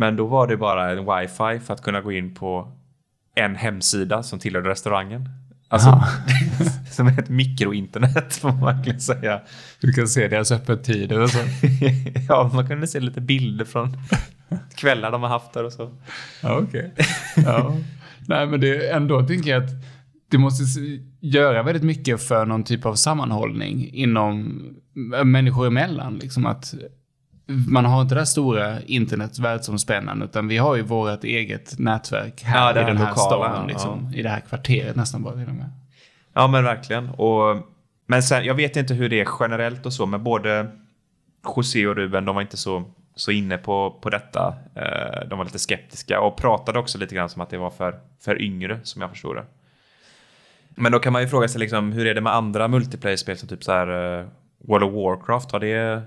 Men 0.00 0.16
då 0.16 0.26
var 0.26 0.46
det 0.46 0.56
bara 0.56 0.90
en 0.90 0.98
wifi 0.98 1.66
för 1.66 1.74
att 1.74 1.82
kunna 1.82 2.00
gå 2.00 2.12
in 2.12 2.34
på 2.34 2.72
en 3.34 3.56
hemsida 3.56 4.22
som 4.22 4.38
tillhörde 4.38 4.70
restaurangen. 4.70 5.28
Alltså, 5.68 6.02
som 6.90 7.06
ett 7.06 7.28
mikrointernet 7.28 8.36
får 8.36 8.48
man 8.48 8.76
verkligen 8.76 9.00
säga. 9.00 9.40
Du 9.80 9.92
kan 9.92 10.08
se 10.08 10.28
deras 10.28 10.52
öppettider 10.52 11.20
och 11.20 11.30
så. 11.30 11.38
ja, 12.28 12.50
man 12.54 12.68
kunde 12.68 12.86
se 12.86 13.00
lite 13.00 13.20
bilder 13.20 13.64
från 13.64 13.96
kvällar 14.74 15.12
de 15.12 15.22
har 15.22 15.28
haft 15.28 15.52
där 15.52 15.64
och 15.64 15.72
så. 15.72 15.90
Ja, 16.42 16.58
okej. 16.58 16.92
Okay. 16.92 17.44
Ja. 17.44 17.76
Nej, 18.28 18.46
men 18.46 18.60
det 18.60 18.86
är 18.86 18.96
ändå 18.96 19.22
tänker 19.22 19.50
jag 19.50 19.64
att 19.64 19.70
det 20.30 20.38
måste 20.38 20.64
göra 21.20 21.62
väldigt 21.62 21.82
mycket 21.82 22.22
för 22.22 22.46
någon 22.46 22.64
typ 22.64 22.86
av 22.86 22.94
sammanhållning 22.94 23.90
inom 23.92 24.60
människor 25.24 25.66
emellan. 25.66 26.18
Liksom 26.18 26.46
att 26.46 26.74
man 27.48 27.84
har 27.84 28.02
inte 28.02 28.14
det 28.14 28.20
här 28.20 28.24
stora 28.24 28.80
internet 28.80 29.38
världsomspännande 29.38 30.24
utan 30.24 30.48
vi 30.48 30.56
har 30.56 30.76
ju 30.76 30.82
vårt 30.82 31.24
eget 31.24 31.78
nätverk 31.78 32.42
här 32.42 32.74
ja, 32.74 32.82
i 32.82 32.84
den 32.84 32.96
här 32.96 33.08
lokala, 33.08 33.52
stan. 33.52 33.66
Liksom, 33.66 34.08
ja. 34.12 34.18
I 34.18 34.22
det 34.22 34.28
här 34.28 34.40
kvarteret 34.40 34.96
nästan 34.96 35.22
bara. 35.22 35.34
Med. 35.34 35.70
Ja 36.34 36.46
men 36.46 36.64
verkligen. 36.64 37.08
Och, 37.08 37.56
men 38.06 38.22
sen, 38.22 38.44
jag 38.44 38.54
vet 38.54 38.76
inte 38.76 38.94
hur 38.94 39.08
det 39.08 39.20
är 39.20 39.28
generellt 39.40 39.86
och 39.86 39.92
så, 39.92 40.06
men 40.06 40.24
både 40.24 40.70
José 41.56 41.86
och 41.86 41.96
Ruben, 41.96 42.24
de 42.24 42.34
var 42.34 42.42
inte 42.42 42.56
så, 42.56 42.84
så 43.14 43.30
inne 43.30 43.58
på, 43.58 43.98
på 44.02 44.10
detta. 44.10 44.54
Eh, 44.74 45.28
de 45.28 45.38
var 45.38 45.44
lite 45.44 45.58
skeptiska 45.58 46.20
och 46.20 46.36
pratade 46.36 46.78
också 46.78 46.98
lite 46.98 47.14
grann 47.14 47.28
som 47.28 47.42
att 47.42 47.50
det 47.50 47.58
var 47.58 47.70
för, 47.70 47.98
för 48.20 48.42
yngre, 48.42 48.80
som 48.82 49.02
jag 49.02 49.10
förstod 49.10 49.36
det. 49.36 49.44
Men 50.68 50.92
då 50.92 50.98
kan 50.98 51.12
man 51.12 51.22
ju 51.22 51.28
fråga 51.28 51.48
sig 51.48 51.60
liksom, 51.60 51.92
hur 51.92 52.06
är 52.06 52.14
det 52.14 52.20
med 52.20 52.34
andra 52.34 52.68
multiplayer-spel 52.68 53.36
som 53.36 53.48
typ 53.48 53.64
så 53.64 53.72
här 53.72 54.18
uh, 54.20 54.26
World 54.58 54.84
of 54.84 54.92
Warcraft? 54.92 55.52
Har 55.52 55.60
det, 55.60 56.02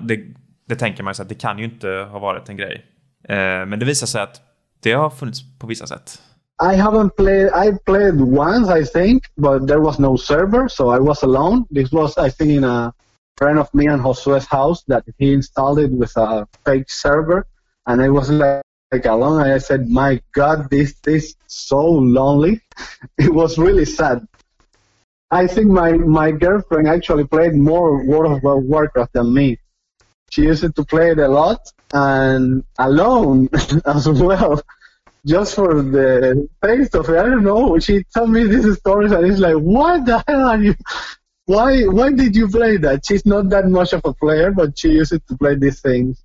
det 0.00 0.26
det 0.72 0.76
tänker 0.76 1.02
man 1.02 1.14
sig 1.14 1.22
att 1.22 1.28
det 1.28 1.34
kan 1.34 1.58
ju 1.58 1.64
inte 1.64 1.88
ha 1.88 2.18
varit 2.18 2.48
en 2.48 2.56
grej. 2.56 2.86
Eh, 3.28 3.66
men 3.66 3.78
det 3.78 3.84
visar 3.84 4.06
sig 4.06 4.22
att 4.22 4.40
det 4.82 4.92
har 4.92 5.10
funnits 5.10 5.58
på 5.58 5.66
vissa 5.66 5.86
sätt. 5.86 6.22
I 6.62 6.76
haven't 6.76 7.10
played. 7.16 7.46
I 7.46 7.72
played 7.84 8.20
once, 8.20 8.80
I 8.80 8.84
think, 8.84 9.22
but 9.36 9.66
there 9.66 9.80
was 9.80 9.98
no 9.98 10.16
server, 10.16 10.68
so 10.68 10.96
I 10.96 11.00
was 11.00 11.22
alone. 11.22 11.64
This 11.74 11.92
was, 11.92 12.18
I 12.18 12.30
think, 12.30 12.50
in 12.50 12.64
a 12.64 12.92
friend 13.38 13.58
of 13.58 13.68
me 13.72 13.88
and 13.88 14.02
Josue's 14.02 14.46
house 14.46 14.84
that 14.86 15.02
he 15.18 15.32
installed 15.32 15.78
it 15.78 15.90
with 15.90 16.16
a 16.16 16.46
fake 16.64 16.90
server, 16.90 17.46
and 17.86 18.02
I 18.02 18.08
was 18.08 18.30
like, 18.30 18.62
like 18.92 19.06
alone. 19.06 19.42
And 19.42 19.52
I 19.52 19.58
said, 19.58 19.88
"My 19.88 20.20
God, 20.32 20.70
this 20.70 20.94
is 21.06 21.34
so 21.46 21.82
lonely." 22.20 22.60
it 23.18 23.32
was 23.34 23.58
really 23.58 23.84
sad. 23.84 24.26
I 25.30 25.46
think 25.46 25.66
my 25.66 25.92
my 25.92 26.30
girlfriend 26.30 26.86
actually 26.86 27.24
played 27.24 27.54
more 27.54 28.06
World 28.06 28.32
of 28.32 28.42
Warcraft 28.42 29.14
than 29.14 29.34
me. 29.34 29.58
She 30.32 30.44
used 30.44 30.74
to 30.74 30.84
play 30.84 31.10
it 31.10 31.18
a 31.18 31.28
lot 31.28 31.60
and 31.92 32.64
alone 32.78 33.50
as 33.84 34.08
well, 34.08 34.62
just 35.26 35.54
for 35.54 35.82
the 35.82 36.48
taste 36.64 36.94
of 36.94 37.06
it. 37.10 37.18
I 37.18 37.24
don't 37.24 37.44
know. 37.44 37.78
She 37.78 38.04
told 38.14 38.30
me 38.30 38.44
these 38.44 38.78
stories 38.78 39.12
and 39.12 39.26
it's 39.26 39.40
like, 39.40 39.56
what 39.56 40.06
the 40.06 40.24
hell 40.26 40.48
are 40.48 40.62
you? 40.62 40.74
Why 41.46 41.82
why 41.82 42.12
did 42.12 42.36
you 42.36 42.46
play 42.48 42.76
that? 42.78 43.04
She's 43.04 43.26
not 43.26 43.50
that 43.50 43.66
much 43.66 43.92
of 43.92 44.02
a 44.04 44.14
player, 44.14 44.52
but 44.52 44.78
she 44.78 44.90
used 44.90 45.10
to 45.10 45.36
play 45.36 45.56
these 45.56 45.80
things. 45.80 46.22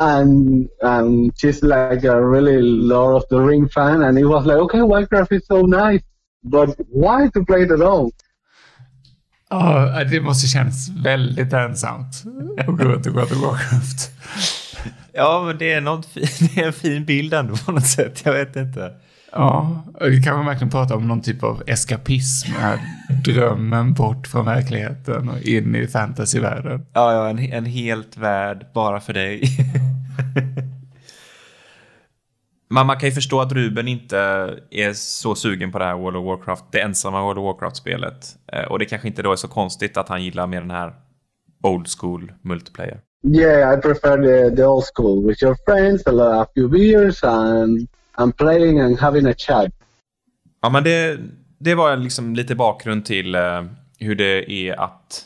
And 0.00 0.70
um, 0.82 1.30
she's 1.36 1.62
like 1.62 2.02
a 2.04 2.16
really 2.24 2.62
Lord 2.62 3.22
of 3.22 3.28
the 3.28 3.40
Ring 3.40 3.68
fan, 3.68 4.02
and 4.02 4.18
it 4.18 4.24
was 4.24 4.46
like, 4.46 4.56
okay, 4.56 4.78
Minecraft 4.78 5.32
is 5.32 5.46
so 5.46 5.60
nice, 5.60 6.00
but 6.42 6.70
why 6.88 7.28
to 7.34 7.44
play 7.44 7.64
it 7.64 7.72
alone? 7.72 8.10
Ja, 9.50 10.04
det 10.04 10.20
måste 10.20 10.48
kännas 10.48 10.88
väldigt 10.88 11.52
ensamt 11.52 12.24
att 12.58 12.66
gå 12.66 12.84
runt 12.84 13.06
och 13.06 13.12
gå 13.12 13.26
till 13.26 13.36
Warcraft. 13.36 14.10
Ja, 15.12 15.44
men 15.46 15.58
det 15.58 15.72
är, 15.72 15.80
något 15.80 16.08
det 16.14 16.60
är 16.60 16.66
en 16.66 16.72
fin 16.72 17.04
bild 17.04 17.34
ändå 17.34 17.56
på 17.56 17.72
något 17.72 17.86
sätt. 17.86 18.22
Jag 18.24 18.32
vet 18.32 18.56
inte. 18.56 18.92
Ja, 19.32 19.84
vi 20.00 20.22
kan 20.22 20.46
verkligen 20.46 20.70
prata 20.70 20.96
om 20.96 21.08
någon 21.08 21.22
typ 21.22 21.42
av 21.42 21.62
eskapism. 21.66 22.52
Här 22.58 22.78
drömmen 23.24 23.94
bort 23.94 24.26
från 24.26 24.44
verkligheten 24.44 25.28
och 25.28 25.42
in 25.42 25.74
i 25.74 25.86
fantasyvärlden. 25.86 26.86
Ja, 26.92 27.12
ja 27.12 27.28
en, 27.28 27.38
en 27.38 27.66
helt 27.66 28.16
värld 28.16 28.66
bara 28.74 29.00
för 29.00 29.12
dig. 29.12 29.42
Men 32.68 32.86
man 32.86 32.96
kan 32.98 33.08
ju 33.08 33.14
förstå 33.14 33.40
att 33.40 33.52
Ruben 33.52 33.88
inte 33.88 34.18
är 34.70 34.92
så 34.92 35.34
sugen 35.34 35.72
på 35.72 35.78
det 35.78 35.84
här 35.84 35.94
World 35.94 36.16
of 36.16 36.24
Warcraft, 36.24 36.64
det 36.70 36.80
ensamma 36.80 37.22
World 37.22 37.38
of 37.38 37.44
Warcraft-spelet. 37.44 38.36
Eh, 38.52 38.64
Och 38.64 38.78
det 38.78 38.84
kanske 38.84 39.08
inte 39.08 39.22
då 39.22 39.32
är 39.32 39.36
så 39.36 39.48
konstigt 39.48 39.96
att 39.96 40.08
han 40.08 40.24
gillar 40.24 40.46
mer 40.46 40.60
den 40.60 40.70
här 40.70 40.94
old 41.62 41.86
school 41.98 42.32
multiplayer. 42.42 43.00
Yeah, 43.26 43.78
I 43.78 43.80
prefer 43.82 44.16
the, 44.16 44.56
the 44.56 44.64
old 44.64 44.84
school 44.94 45.26
with 45.28 45.42
your 45.44 45.56
friends, 45.66 46.06
a, 46.06 46.46
few 46.54 46.68
beers, 46.68 47.24
and 47.24 47.88
and 48.16 48.36
playing 48.36 48.80
and 48.80 48.98
having 48.98 49.26
a 49.26 49.34
chat. 49.36 49.72
Ja, 50.62 50.70
men 50.70 50.84
det, 50.84 51.18
det 51.58 51.74
var 51.74 51.96
liksom 51.96 52.34
lite 52.34 52.54
bakgrund 52.54 53.04
till 53.04 53.34
eh, 53.34 53.64
hur 53.98 54.14
det 54.14 54.50
är 54.50 54.80
att 54.80 55.24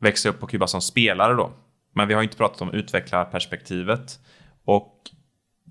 växa 0.00 0.28
upp 0.28 0.40
på 0.40 0.46
Kuba 0.46 0.66
som 0.66 0.80
spelare 0.80 1.34
då. 1.34 1.50
Men 1.94 2.08
vi 2.08 2.14
har 2.14 2.22
inte 2.22 2.36
pratat 2.36 2.62
om 2.62 2.70
utvecklarperspektivet. 2.72 4.18
Och 4.64 4.94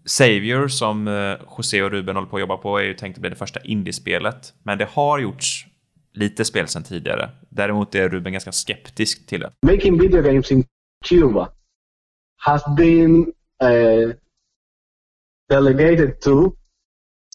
Savior 0.07 0.67
som 0.67 1.07
eh, 1.07 1.35
José 1.57 1.83
och 1.83 1.91
Ruben 1.91 2.15
håller 2.15 2.29
på 2.29 2.35
att 2.35 2.41
jobba 2.41 2.57
på 2.57 2.77
är 2.77 2.83
ju 2.83 2.93
tänkt 2.93 3.15
att 3.15 3.21
bli 3.21 3.29
det 3.29 3.35
första 3.35 3.59
indiespelet. 3.59 4.53
Men 4.63 4.77
det 4.77 4.87
har 4.89 5.19
gjorts 5.19 5.67
lite 6.13 6.45
spel 6.45 6.67
sedan 6.67 6.83
tidigare. 6.83 7.29
Däremot 7.49 7.95
är 7.95 8.09
Ruben 8.09 8.33
ganska 8.33 8.51
skeptisk 8.51 9.27
till 9.27 9.39
det. 9.39 9.51
Making 9.65 9.99
video 9.99 10.21
games 10.21 10.51
in 10.51 10.65
Cuba 11.05 11.49
has 12.37 12.63
been 12.77 13.33
uh, 13.63 14.13
delegated 15.49 16.21
to 16.21 16.51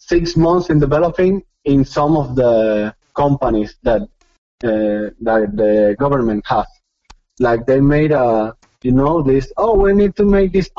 six 0.09 0.37
months 0.37 0.71
in 0.71 0.81
developing 0.81 1.43
in 1.65 1.85
some 1.85 2.17
of 2.17 2.37
the 2.37 2.93
companies 3.13 3.81
that 3.85 4.03
uh, 4.65 5.11
that 5.25 5.57
the 5.57 5.95
government 5.99 6.47
has. 6.47 6.67
Like 7.41 7.65
they 7.67 7.81
made 7.81 8.13
a, 8.13 8.55
you 8.83 8.93
know, 8.93 9.23
this. 9.23 9.53
Oh, 9.57 9.83
we 9.83 9.93
need 9.93 10.17
to 10.17 10.25
make 10.25 10.53
this 10.53 10.71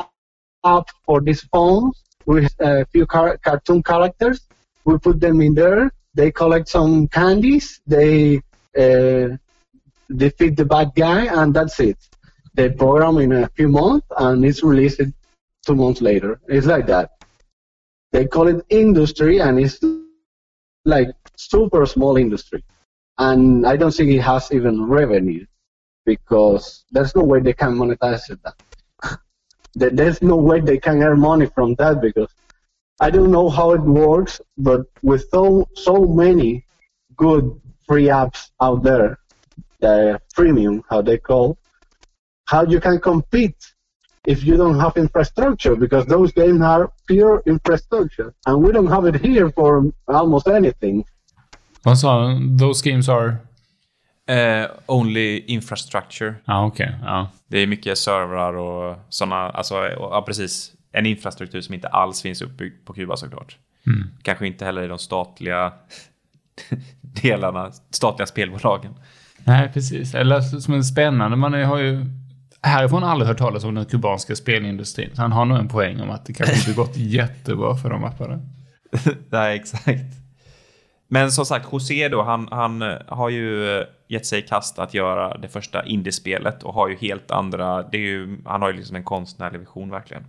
app 0.64 0.88
for 1.04 1.20
these 1.20 1.42
phones 1.52 2.02
with 2.26 2.52
a 2.60 2.86
few 2.86 3.06
car- 3.06 3.38
cartoon 3.38 3.82
characters. 3.82 4.40
We 4.84 4.98
put 4.98 5.20
them 5.20 5.40
in 5.40 5.54
there. 5.54 5.92
They 6.14 6.30
collect 6.30 6.68
some 6.68 7.08
candies. 7.08 7.80
They 7.86 8.42
uh, 8.78 9.36
defeat 10.14 10.56
the 10.56 10.64
bad 10.64 10.92
guy, 10.94 11.26
and 11.26 11.54
that's 11.54 11.80
it. 11.80 11.98
They 12.54 12.70
program 12.70 13.18
in 13.18 13.32
a 13.32 13.48
few 13.50 13.68
months, 13.68 14.06
and 14.16 14.44
it's 14.44 14.62
released 14.62 15.00
two 15.66 15.74
months 15.74 16.00
later. 16.00 16.40
It's 16.48 16.66
like 16.66 16.86
that. 16.86 17.10
They 18.12 18.26
call 18.26 18.48
it 18.48 18.64
industry, 18.68 19.40
and 19.40 19.58
it's 19.58 19.80
like 20.84 21.08
super 21.36 21.84
small 21.86 22.16
industry. 22.16 22.62
And 23.18 23.66
I 23.66 23.76
don't 23.76 23.92
think 23.92 24.10
it 24.10 24.20
has 24.20 24.52
even 24.52 24.84
revenue 24.84 25.46
because 26.04 26.84
there's 26.90 27.14
no 27.16 27.24
way 27.24 27.40
they 27.40 27.54
can 27.54 27.74
monetize 27.74 28.30
it. 28.30 28.40
That. 28.44 28.54
There- 29.74 29.90
there's 29.90 30.20
no 30.22 30.36
way 30.36 30.60
they 30.60 30.78
can 30.78 31.02
earn 31.02 31.20
money 31.20 31.46
from 31.46 31.74
that 31.76 32.00
because 32.00 32.30
I 33.00 33.10
don't 33.10 33.30
know 33.30 33.48
how 33.48 33.72
it 33.72 33.82
works, 33.82 34.40
but 34.56 34.82
with 35.02 35.28
so 35.30 35.66
so 35.74 36.06
many 36.06 36.64
good 37.16 37.44
free 37.86 38.06
apps 38.06 38.50
out 38.60 38.82
there, 38.82 39.18
the 39.80 40.20
premium, 40.34 40.82
how 40.88 41.02
they 41.02 41.18
call, 41.18 41.58
how 42.46 42.62
you 42.64 42.80
can 42.80 43.00
compete 43.00 43.56
if 44.26 44.44
you 44.44 44.56
don't 44.56 44.78
have 44.78 44.96
infrastructure 44.96 45.76
because 45.76 46.06
those 46.06 46.32
games 46.32 46.62
are 46.62 46.90
pure 47.06 47.42
infrastructure 47.46 48.34
and 48.46 48.62
we 48.62 48.72
don't 48.72 48.86
have 48.86 49.04
it 49.04 49.16
here 49.20 49.50
for 49.50 49.92
almost 50.08 50.48
anything. 50.48 51.04
Sa? 51.94 52.38
Those 52.40 52.80
games 52.80 53.08
are... 53.08 53.42
Eh, 54.26 54.66
only 54.86 55.44
infrastructure. 55.46 56.34
Ja, 56.44 56.66
okej. 56.66 56.94
Ja. 57.02 57.28
Det 57.46 57.58
är 57.58 57.66
mycket 57.66 57.98
servrar 57.98 58.54
och 58.54 58.96
sådana, 59.08 59.36
alltså, 59.36 59.74
ja 59.98 60.22
precis. 60.26 60.72
En 60.92 61.06
infrastruktur 61.06 61.60
som 61.60 61.74
inte 61.74 61.88
alls 61.88 62.22
finns 62.22 62.42
uppbyggd 62.42 62.86
på 62.86 62.92
Kuba 62.92 63.16
såklart. 63.16 63.58
Kanske 64.22 64.46
inte 64.46 64.64
heller 64.64 64.82
i 64.82 64.88
de 64.88 64.98
statliga 64.98 65.72
delarna, 67.00 67.72
statliga 67.90 68.26
spelbolagen. 68.26 68.94
Nej, 69.44 69.70
precis. 69.72 70.14
Eller 70.14 70.40
som 70.40 70.74
är 70.74 70.82
spännande, 70.82 71.36
man 71.36 71.52
har 71.52 71.78
ju 71.78 72.06
härifrån 72.62 73.04
aldrig 73.04 73.28
hört 73.28 73.38
talas 73.38 73.64
om 73.64 73.74
den 73.74 73.84
kubanska 73.84 74.36
spelindustrin. 74.36 75.10
Så 75.14 75.22
han 75.22 75.32
har 75.32 75.44
nog 75.44 75.58
en 75.58 75.68
poäng 75.68 76.00
om 76.00 76.10
att 76.10 76.26
det 76.26 76.32
kanske 76.32 76.56
inte 76.56 76.72
gått 76.72 76.96
jättebra 76.96 77.76
för 77.76 77.90
de 77.90 78.04
apparna. 78.04 78.40
Nej, 79.30 79.56
exakt. 79.56 80.23
Men 81.08 81.32
som 81.32 81.46
sagt, 81.46 81.66
José 81.72 82.08
då, 82.08 82.22
han, 82.22 82.48
han 82.50 82.82
eh, 82.82 82.96
har 83.08 83.28
ju 83.28 83.78
eh, 83.78 83.86
gett 84.08 84.26
sig 84.26 84.38
i 84.38 84.42
kast 84.42 84.78
att 84.78 84.94
göra 84.94 85.38
det 85.38 85.48
första 85.48 85.84
indiespelet 85.84 86.62
och 86.62 86.74
har 86.74 86.88
ju 86.88 86.96
helt 86.96 87.30
andra, 87.30 87.82
det 87.82 87.96
är 87.96 88.00
ju, 88.00 88.38
han 88.44 88.62
har 88.62 88.70
ju 88.70 88.76
liksom 88.76 88.96
en 88.96 89.04
konstnärlig 89.04 89.60
vision 89.60 89.90
verkligen. 89.90 90.24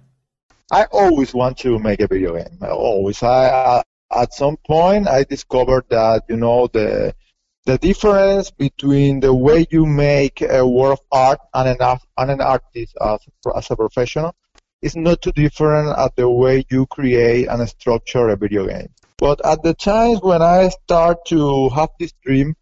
I 0.71 0.85
always 0.91 1.33
want 1.33 1.57
to 1.57 1.79
make 1.79 2.03
a 2.03 2.07
video 2.09 2.33
game. 2.33 2.57
Always. 2.61 3.21
I, 3.23 3.25
I 3.25 3.81
at 4.09 4.33
some 4.33 4.57
point 4.57 5.07
I 5.07 5.23
discovered 5.23 5.83
that 5.89 6.25
you 6.27 6.37
know 6.37 6.67
the 6.67 7.13
the 7.65 7.77
difference 7.77 8.51
between 8.51 9.19
the 9.19 9.33
way 9.33 9.65
you 9.71 9.85
make 9.85 10.41
a 10.41 10.65
work 10.65 10.93
of 10.93 10.99
art 11.11 11.39
and 11.53 11.67
an 11.67 11.99
and 12.17 12.31
an 12.31 12.41
artist 12.41 12.95
as 13.01 13.19
as 13.55 13.71
a 13.71 13.75
professional 13.75 14.33
is 14.81 14.95
not 14.95 15.21
too 15.21 15.31
different 15.31 15.97
at 15.97 16.15
the 16.15 16.29
way 16.29 16.63
you 16.71 16.85
create 16.87 17.47
and 17.47 17.67
structure 17.69 18.29
a 18.29 18.35
video 18.35 18.67
game. 18.67 18.89
But 19.17 19.39
at 19.45 19.63
the 19.63 19.73
times 19.73 20.21
when 20.21 20.41
I 20.41 20.69
start 20.69 21.25
to 21.27 21.69
have 21.69 21.89
this 21.99 22.13
dream, 22.23 22.55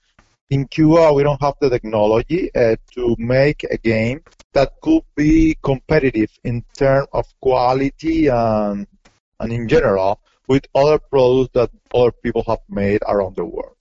in 0.49 0.67
Cuba 0.67 1.11
we 1.13 1.23
don't 1.23 1.41
have 1.41 1.55
the 1.59 1.69
technology 1.69 2.53
uh, 2.53 2.75
to 2.93 3.15
make 3.17 3.63
a 3.63 3.77
game 3.77 4.21
that 4.53 4.73
could 4.81 5.01
be 5.15 5.57
competitive 5.63 6.29
in 6.43 6.63
terms 6.77 7.07
of 7.11 7.25
quality 7.41 8.27
and, 8.27 8.85
and 9.39 9.51
in 9.51 9.67
general 9.67 10.19
with 10.47 10.65
other 10.75 10.99
products 10.99 11.49
that 11.53 11.71
other 11.93 12.11
people 12.11 12.43
have 12.47 12.59
made 12.69 13.01
around 13.07 13.35
the 13.35 13.45
world. 13.45 13.75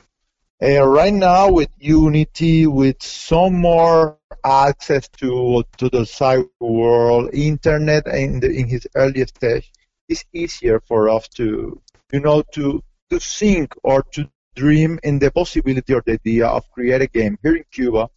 Uh, 0.62 0.86
right 0.86 1.12
now 1.12 1.50
with 1.50 1.68
Unity, 1.78 2.66
with 2.66 3.02
some 3.02 3.60
more 3.60 4.16
access 4.44 5.08
to 5.08 5.62
to 5.76 5.88
the 5.90 6.02
cyber 6.02 6.48
world, 6.60 7.30
internet 7.34 8.06
in 8.06 8.40
the, 8.40 8.48
in 8.48 8.68
his 8.68 8.86
early 8.94 9.26
stage, 9.26 9.70
it's 10.12 10.24
easier 10.32 10.80
for 10.88 11.08
us 11.08 11.28
to 11.28 11.44
you 12.12 12.20
know 12.20 12.42
to 12.54 12.64
to 13.10 13.18
think 13.18 13.74
or 13.82 14.02
to 14.14 14.20
dream 14.54 14.98
in 15.02 15.18
the 15.18 15.30
possibility 15.30 15.94
or 15.94 16.02
the 16.06 16.12
idea 16.12 16.46
of 16.46 16.62
create 16.70 17.02
a 17.02 17.06
game 17.06 17.38
here 17.42 17.56
in 17.56 17.64
Cuba 17.70 18.08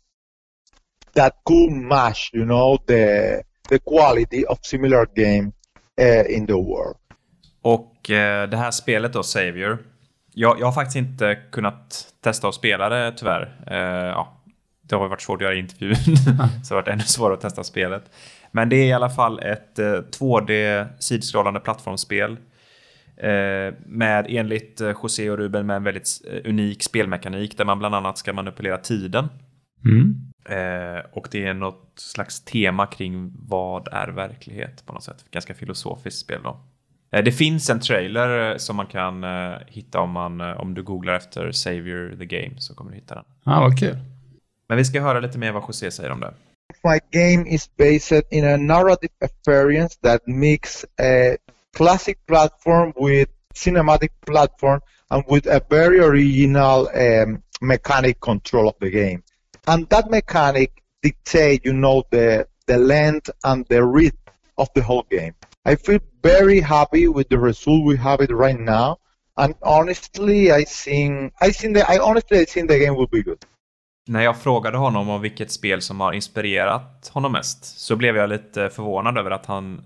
that 1.16 1.34
could 1.46 1.72
match, 1.72 2.30
you 2.34 2.46
know, 2.46 2.78
the 2.86 3.44
the 3.70 3.80
quality 3.80 4.46
of 4.46 4.60
similar 4.62 5.06
game 5.16 5.54
uh, 6.00 6.24
in 6.30 6.46
the 6.46 6.58
world. 6.58 6.98
Och 7.62 8.10
eh, 8.10 8.50
det 8.50 8.58
här 8.58 8.72
spelet 8.72 9.14
då, 9.14 9.24
Savior. 9.24 9.78
Jag, 10.34 10.60
jag 10.60 10.66
har 10.66 10.72
faktiskt 10.72 10.96
inte 10.96 11.36
kunnat 11.52 12.08
testa 12.22 12.48
att 12.48 12.56
spela 12.56 12.90
det 12.90 13.12
tyvärr. 13.18 13.64
Eh, 13.68 14.08
ja, 14.08 14.42
det 14.90 14.96
har 14.96 15.08
varit 15.08 15.22
svårt 15.22 15.42
att 15.42 15.46
göra 15.46 15.56
intervjun, 15.56 15.96
så 16.18 16.32
det 16.32 16.70
har 16.70 16.76
varit 16.76 16.88
ännu 16.88 17.04
svårare 17.04 17.34
att 17.34 17.42
testa 17.42 17.64
spelet. 17.64 18.12
Men 18.52 18.70
det 18.70 18.76
är 18.76 18.86
i 18.86 18.94
alla 18.94 19.10
fall 19.10 19.40
ett 19.40 19.80
eh, 19.80 19.86
2D 19.86 20.86
sidskrollande 21.00 21.60
plattformsspel. 21.60 22.38
Eh, 23.18 23.74
med 23.86 24.26
enligt 24.30 24.82
eh, 24.82 24.94
José 25.04 25.30
och 25.30 25.38
Ruben 25.38 25.66
med 25.66 25.76
en 25.76 25.84
väldigt 25.84 26.10
eh, 26.32 26.50
unik 26.50 26.84
spelmekanik 26.84 27.58
där 27.58 27.66
man 27.66 27.80
bland 27.80 27.96
annat 27.96 28.18
ska 28.18 28.34
manipulera 28.34 28.78
tiden. 28.78 29.28
Mm. 29.86 30.32
Eh, 30.50 31.04
och 31.12 31.28
det 31.32 31.46
är 31.46 31.54
något 31.54 31.94
slags 31.96 32.46
tema 32.46 32.88
kring 32.88 33.34
vad 33.40 33.88
är 33.92 34.08
verklighet 34.08 34.86
på 34.86 34.94
något 34.94 35.04
sätt. 35.04 35.26
Ganska 35.32 35.54
filosofiskt 35.54 36.20
spel 36.20 36.40
då. 36.44 36.60
Eh, 37.12 37.24
det 37.24 37.32
finns 37.32 37.70
en 37.70 37.80
trailer 37.80 38.52
eh, 38.52 38.58
som 38.58 38.76
man 38.76 38.86
kan 38.86 39.24
eh, 39.24 39.58
hitta 39.68 40.00
om, 40.00 40.12
man, 40.12 40.42
eh, 40.42 40.52
om 40.52 40.74
du 40.74 40.84
googlar 40.84 41.14
efter 41.14 41.52
Savior 41.52 42.16
the 42.18 42.26
Game 42.26 42.54
så 42.58 42.76
kommer 42.76 42.92
du 42.92 42.96
hitta 42.96 43.16
den. 43.16 43.24
Ja, 43.44 43.60
vad 43.60 43.80
kul. 43.80 43.98
Men 44.68 44.78
vi 44.78 44.86
ska 44.86 45.02
höra 45.02 45.20
lite 45.20 45.38
mer 45.38 45.52
vad 45.52 45.64
José 45.68 45.92
säger 45.92 46.12
om 46.12 46.20
det. 46.20 46.34
My 46.84 47.00
game 47.12 47.48
is 47.48 47.70
based 47.78 48.24
in 48.32 48.46
a 48.46 48.58
narrative 48.58 49.14
experience 49.22 49.98
that 50.02 50.22
mix 50.28 50.86
a 51.00 51.38
classic 51.78 52.18
platform 52.28 52.94
with 52.96 53.32
cinematic 53.56 54.12
platform 54.26 54.82
and 55.10 55.24
with 55.28 55.48
a 55.48 55.62
very 55.70 56.00
original 56.00 56.88
um, 56.88 57.42
mechanic 57.62 58.20
control 58.20 58.68
of 58.68 58.76
the 58.80 58.90
game. 58.90 59.24
And 59.68 59.90
that 59.90 60.10
mechanic 60.10 60.84
dictate, 61.02 61.66
you 61.66 61.74
know, 61.74 62.04
the 62.12 62.48
the 62.68 62.78
length 62.78 63.30
and 63.44 63.66
the 63.68 63.86
width 63.86 64.18
of 64.58 64.68
the 64.76 64.82
whole 64.82 65.06
game. 65.10 65.34
I 65.66 65.76
feel 65.76 66.00
very 66.24 66.60
happy 66.60 67.08
with 67.08 67.30
the 67.30 67.40
result 67.40 67.86
we 67.86 67.98
have 67.98 68.22
it 68.22 68.32
right 68.32 68.60
now. 68.60 68.98
And 69.38 69.56
honestly, 69.62 70.52
I 70.52 70.64
think 70.64 71.34
I 71.42 71.52
think 71.52 71.76
that 71.76 71.90
I 71.90 71.98
honestly 72.00 72.40
I 72.40 72.46
think 72.46 72.70
the 72.70 72.80
game 72.80 72.96
will 72.96 73.08
be 73.08 73.24
good. 73.24 73.44
När 74.08 74.22
jag 74.22 74.38
frågade 74.38 74.78
honom 74.78 75.10
om 75.10 75.22
vilket 75.22 75.52
spel 75.52 75.82
som 75.82 76.00
har 76.00 76.14
inspirerat 76.14 77.12
honom 77.14 77.32
mest 77.32 77.80
så 77.80 77.96
blev 77.96 78.16
jag 78.16 78.30
lite 78.30 78.70
förvånad 78.70 79.18
över 79.18 79.32
att 79.32 79.46
han 79.46 79.82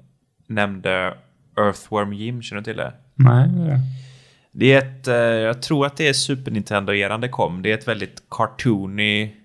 nämnde 0.48 1.18
Earthworm 1.58 2.14
Jim. 2.14 2.42
Känner 2.42 2.62
du 2.62 2.66
till 2.66 2.78
det? 2.78 2.94
Nej, 3.16 3.48
det 3.48 3.62
är 3.62 3.68
det. 3.68 3.80
Det 4.52 4.74
är 4.74 4.78
ett, 4.78 5.08
eh, 5.08 5.16
jag 5.16 5.62
tror 5.62 5.86
att 5.86 5.98
det 5.98 6.08
är 6.08 6.14
Super 6.14 6.52
Nintendo-eran 6.52 7.22
det 7.22 7.30
kom. 7.30 7.62
Det 7.62 7.72
är 7.72 7.78
ett 7.78 7.88
väldigt 7.88 8.24
cartoony 8.30 9.36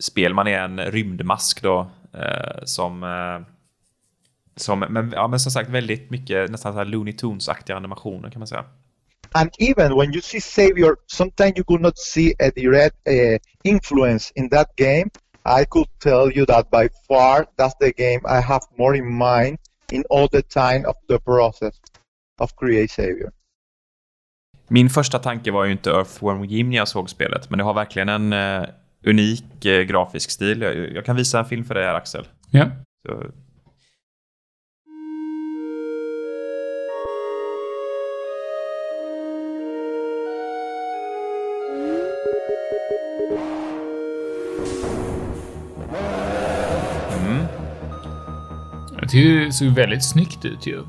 spel. 0.00 0.34
Man 0.34 0.46
är 0.46 0.58
en 0.58 0.80
rymdmask 0.80 1.62
då. 1.62 1.90
Eh, 2.12 2.64
som, 2.64 3.02
eh, 3.02 3.46
som, 4.56 4.78
men, 4.78 5.12
ja, 5.16 5.28
men 5.28 5.40
som 5.40 5.52
sagt 5.52 5.70
väldigt 5.70 6.10
mycket 6.10 6.50
nästan 6.50 6.72
så 6.72 6.78
här 6.78 6.84
Looney 6.84 7.12
Tunes-aktiga 7.12 7.76
animationer 7.76 8.30
kan 8.30 8.40
man 8.40 8.46
säga. 8.46 8.64
And 9.34 9.50
even 9.58 9.96
when 9.96 10.12
you 10.12 10.20
see 10.20 10.40
Savior, 10.40 10.98
sometimes 11.06 11.52
you 11.56 11.64
could 11.64 11.80
not 11.80 11.98
see 11.98 12.34
a 12.38 12.50
direct 12.50 12.96
uh, 13.08 13.38
influence 13.64 14.32
in 14.34 14.48
that 14.48 14.68
game. 14.76 15.10
I 15.44 15.64
could 15.64 15.88
tell 15.98 16.30
you 16.32 16.46
that 16.46 16.70
by 16.70 16.88
far 17.08 17.46
that's 17.56 17.74
the 17.80 17.92
game 17.92 18.20
I 18.26 18.40
have 18.40 18.62
more 18.78 18.96
in 18.96 19.12
mind 19.12 19.58
in 19.92 20.04
all 20.10 20.28
the 20.28 20.42
time 20.42 20.84
of 20.86 20.96
the 21.08 21.18
process 21.18 21.74
of 22.38 22.56
create 22.56 22.88
Savior. 22.88 23.32
Min 24.68 24.90
första 24.90 25.18
tanke 25.18 25.50
var 25.50 25.64
ju 25.64 25.72
inte 25.72 25.90
Earthworm 25.90 26.44
Jim 26.44 26.70
när 26.70 26.76
jag 26.76 26.88
såg 26.88 27.10
spelet, 27.10 27.50
men 27.50 27.58
det 27.58 27.64
har 27.64 27.74
verkligen 27.74 28.08
en 28.08 28.32
eh, 28.32 28.68
unik 29.06 29.64
eh, 29.64 29.82
grafisk 29.82 30.30
stil. 30.30 30.62
Jag, 30.62 30.92
jag 30.92 31.04
kan 31.04 31.16
visa 31.16 31.38
en 31.38 31.44
film 31.44 31.64
för 31.64 31.74
dig 31.74 31.84
här, 31.84 31.94
Axel. 31.94 32.28
Ja. 32.50 32.70
Så, 33.08 33.22
Tycker 49.12 49.44
det 49.44 49.52
såg 49.52 49.68
väldigt 49.68 50.04
snyggt 50.04 50.44
ut 50.44 50.66
ju. 50.66 50.84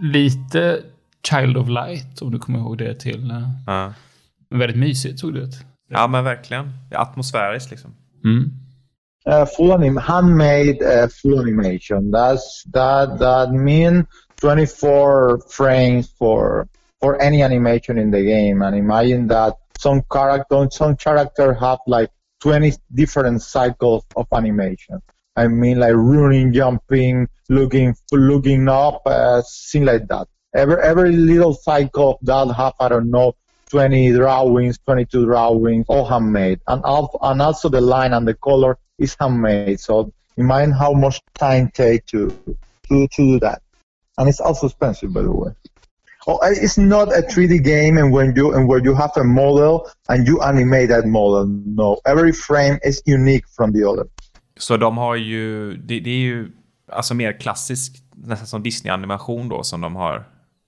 Lite 0.00 0.80
Child 1.28 1.56
of 1.56 1.68
Light, 1.68 2.22
om 2.22 2.30
du 2.30 2.38
kommer 2.38 2.58
ihåg 2.58 2.78
det 2.78 2.94
till. 2.94 3.30
eh, 3.30 3.48
ja. 3.66 3.92
Väldigt 4.50 4.78
mysigt 4.78 5.18
såg 5.18 5.34
det 5.34 5.40
ut. 5.40 5.54
ja, 5.88 6.06
men 6.06 6.24
verkligen. 6.24 6.72
Det 6.90 6.94
är 6.94 7.00
atmosfäriskt 7.00 7.70
liksom. 7.70 7.94
Mm. 8.24 8.52
Uh, 9.28 9.46
full 9.56 9.70
anim- 9.72 10.00
handmade 10.00 11.02
uh, 11.02 11.08
full 11.22 11.38
animation. 11.38 12.12
That's 12.14 12.40
that 12.72 13.18
that 13.18 13.52
mean 13.52 14.06
24 14.40 15.38
frames 15.50 16.16
for 16.18 16.66
for 17.00 17.22
any 17.22 17.42
animation 17.42 17.98
in 17.98 18.12
the 18.12 18.22
game. 18.22 18.66
And 18.66 18.76
imagine 18.76 19.28
that 19.28 19.54
some 19.78 20.02
character 20.10 20.68
some 20.70 20.96
character 20.96 21.54
have 21.54 21.78
like 21.86 22.10
20 22.42 22.72
different 22.94 23.42
cycles 23.42 24.04
of 24.16 24.26
animation. 24.32 25.00
I 25.36 25.48
mean 25.48 25.78
like 25.78 25.94
running, 25.94 26.52
jumping, 26.52 27.28
looking, 27.48 27.94
looking 28.12 28.68
up, 28.68 29.02
uh, 29.06 29.42
thing 29.70 29.84
like 29.84 30.06
that. 30.08 30.28
Every 30.54 30.82
every 30.82 31.12
little 31.12 31.54
cycle 31.54 32.12
of 32.12 32.18
that 32.22 32.54
have 32.54 32.74
I 32.78 32.88
don't 32.88 33.10
know 33.10 33.34
20 33.70 34.12
drawings, 34.12 34.78
22 34.84 35.24
drawings, 35.24 35.86
all 35.88 36.04
handmade, 36.04 36.60
and 36.68 36.84
al- 36.84 37.18
and 37.22 37.40
also 37.40 37.70
the 37.70 37.80
line 37.80 38.12
and 38.12 38.28
the 38.28 38.34
color 38.34 38.76
is 38.98 39.16
handmade. 39.18 39.80
So 39.80 40.12
imagine 40.36 40.72
how 40.72 40.92
much 40.92 41.20
time 41.34 41.70
take 41.72 42.04
to 42.06 42.28
to 42.88 43.08
to 43.08 43.08
do 43.16 43.40
that, 43.40 43.62
and 44.18 44.28
it's 44.28 44.40
also 44.40 44.66
expensive, 44.66 45.14
by 45.14 45.22
the 45.22 45.32
way. 45.32 45.52
Oh, 46.26 46.38
it's 46.42 46.78
not 46.78 47.08
a 47.08 47.22
3D 47.22 47.64
game, 47.64 47.96
and 47.96 48.12
when 48.12 48.36
you 48.36 48.54
and 48.54 48.68
where 48.68 48.78
you 48.78 48.94
have 48.94 49.16
a 49.16 49.24
model 49.24 49.90
and 50.08 50.26
you 50.26 50.42
animate 50.42 50.90
that 50.90 51.06
model. 51.06 51.46
No, 51.46 51.98
every 52.04 52.32
frame 52.32 52.78
is 52.84 53.02
unique 53.06 53.48
from 53.48 53.72
the 53.72 53.88
other. 53.88 54.06
Så 54.62 54.76
de 54.76 54.98
har 54.98 55.16
ju, 55.16 55.76
det, 55.76 56.00
det 56.00 56.10
är 56.10 56.18
ju 56.18 56.50
alltså 56.92 57.14
mer 57.14 57.40
klassisk, 57.40 57.92
nästan 58.14 58.46
som 58.46 58.62
Disney-animation 58.62 59.48
då 59.48 59.62
som 59.62 59.80
de 59.80 59.96
har 59.96 60.24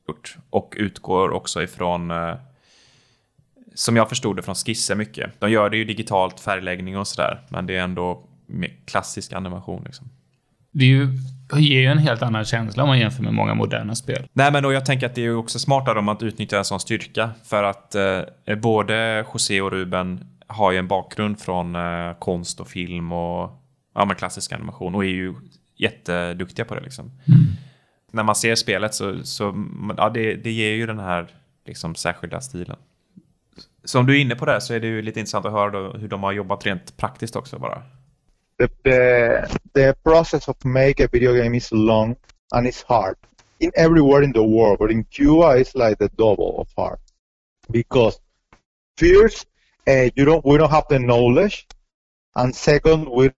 gjort. 0.08 0.36
Och 0.50 0.74
utgår 0.76 1.30
också 1.30 1.62
ifrån, 1.62 2.10
eh, 2.10 2.34
som 3.74 3.96
jag 3.96 4.08
förstod 4.08 4.36
det, 4.36 4.42
från 4.42 4.54
skisser 4.54 4.94
mycket. 4.94 5.40
De 5.40 5.50
gör 5.50 5.70
det 5.70 5.76
ju 5.76 5.84
digitalt, 5.84 6.40
färgläggning 6.40 6.98
och 6.98 7.08
sådär, 7.08 7.40
men 7.48 7.66
det 7.66 7.76
är 7.76 7.82
ändå 7.82 8.22
mer 8.46 8.72
klassisk 8.84 9.32
animation 9.32 9.82
liksom. 9.84 10.08
Det 10.70 10.84
är 10.84 10.88
ju, 10.88 11.08
ger 11.52 11.80
ju 11.80 11.86
en 11.86 11.98
helt 11.98 12.22
annan 12.22 12.44
känsla 12.44 12.82
om 12.82 12.88
man 12.88 12.98
jämför 12.98 13.22
med 13.22 13.34
många 13.34 13.54
moderna 13.54 13.94
spel. 13.94 14.26
Nej, 14.32 14.52
men 14.52 14.62
då 14.62 14.72
jag 14.72 14.86
tänker 14.86 15.06
att 15.06 15.14
det 15.14 15.20
är 15.20 15.22
ju 15.22 15.36
också 15.36 15.58
smart 15.58 15.88
av 15.88 15.94
dem 15.94 16.08
att 16.08 16.22
utnyttja 16.22 16.58
en 16.58 16.64
sån 16.64 16.80
styrka. 16.80 17.30
För 17.44 17.62
att 17.62 17.94
eh, 17.94 18.56
både 18.62 19.26
José 19.32 19.60
och 19.60 19.70
Ruben 19.70 20.26
har 20.46 20.72
ju 20.72 20.78
en 20.78 20.88
bakgrund 20.88 21.40
från 21.40 21.76
eh, 21.76 22.14
konst 22.18 22.60
och 22.60 22.68
film 22.68 23.12
och 23.12 23.63
ja, 23.94 24.04
men 24.04 24.16
klassisk 24.16 24.52
animation 24.52 24.94
och 24.94 25.04
är 25.04 25.08
ju 25.08 25.34
jätteduktiga 25.76 26.64
på 26.64 26.74
det 26.74 26.80
liksom. 26.80 27.10
När 28.10 28.22
man 28.22 28.36
ser 28.36 28.54
spelet 28.54 28.94
så, 28.94 29.24
så 29.24 29.66
ja, 29.96 30.10
det, 30.10 30.34
det 30.34 30.50
ger 30.50 30.72
ju 30.72 30.86
den 30.86 30.98
här 30.98 31.28
liksom, 31.64 31.94
särskilda 31.94 32.40
stilen. 32.40 32.76
Så 33.84 33.98
om 33.98 34.06
du 34.06 34.16
är 34.16 34.20
inne 34.20 34.34
på 34.34 34.44
det 34.44 34.60
så 34.60 34.74
är 34.74 34.80
det 34.80 34.86
ju 34.86 35.02
lite 35.02 35.20
intressant 35.20 35.46
att 35.46 35.52
höra 35.52 35.70
då 35.70 35.92
hur 35.92 36.08
de 36.08 36.22
har 36.22 36.32
jobbat 36.32 36.66
rent 36.66 36.96
praktiskt 36.96 37.36
också 37.36 37.58
bara. 37.58 37.82
The, 38.58 38.68
the 38.68 39.46
the 39.74 39.94
process 39.94 40.48
of 40.48 40.64
make 40.64 41.04
a 41.04 41.08
video 41.12 41.32
game 41.32 41.56
is 41.56 41.72
long 41.72 42.16
and 42.54 42.66
it's 42.66 42.84
hard 42.86 43.16
in 43.58 43.72
everywhere 43.74 44.24
in 44.24 44.32
the 44.32 44.40
world, 44.40 44.78
but 44.78 44.90
in 44.90 45.04
Cuba 45.04 45.56
it's 45.56 45.74
like 45.74 45.96
the 45.96 46.08
double 46.16 46.60
of 46.60 46.68
hard 46.76 46.98
because 47.70 48.18
first 48.96 49.46
uh, 49.88 50.10
you 50.14 50.24
don't 50.24 50.44
we 50.44 50.58
don't 50.58 50.70
have 50.70 50.86
the 50.88 50.98
knowledge, 50.98 51.66
and 52.36 52.54
second 52.54 53.08
we 53.08 53.30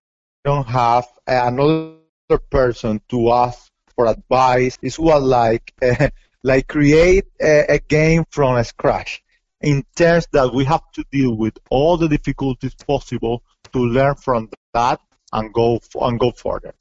don't 0.47 0.67
have 0.69 1.07
another 1.27 2.39
person 2.51 3.01
to 3.09 3.33
ask 3.33 3.69
for 3.97 4.07
advice. 4.07 4.79
It's 4.81 4.99
what 4.99 5.23
like 5.23 5.73
uh, 5.83 6.09
like 6.43 6.69
create 6.69 7.25
a, 7.43 7.75
a 7.75 7.79
game 7.89 8.25
from 8.31 8.63
scratch 8.65 9.23
in 9.61 9.83
terms 9.97 10.27
that 10.33 10.55
we 10.55 10.65
have 10.65 10.83
to 10.93 11.05
deal 11.11 11.35
with 11.37 11.59
all 11.71 11.97
the 11.97 12.09
difficulties 12.09 12.75
possible 12.75 13.43
to 13.73 13.79
learn 13.81 14.15
from 14.15 14.49
that 14.75 15.01
and 15.33 15.53
go 15.53 15.81
and 16.01 16.19
go 16.21 16.31
further. 16.31 16.73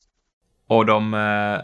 Och 0.68 0.86
de 0.86 1.14
eh, 1.14 1.62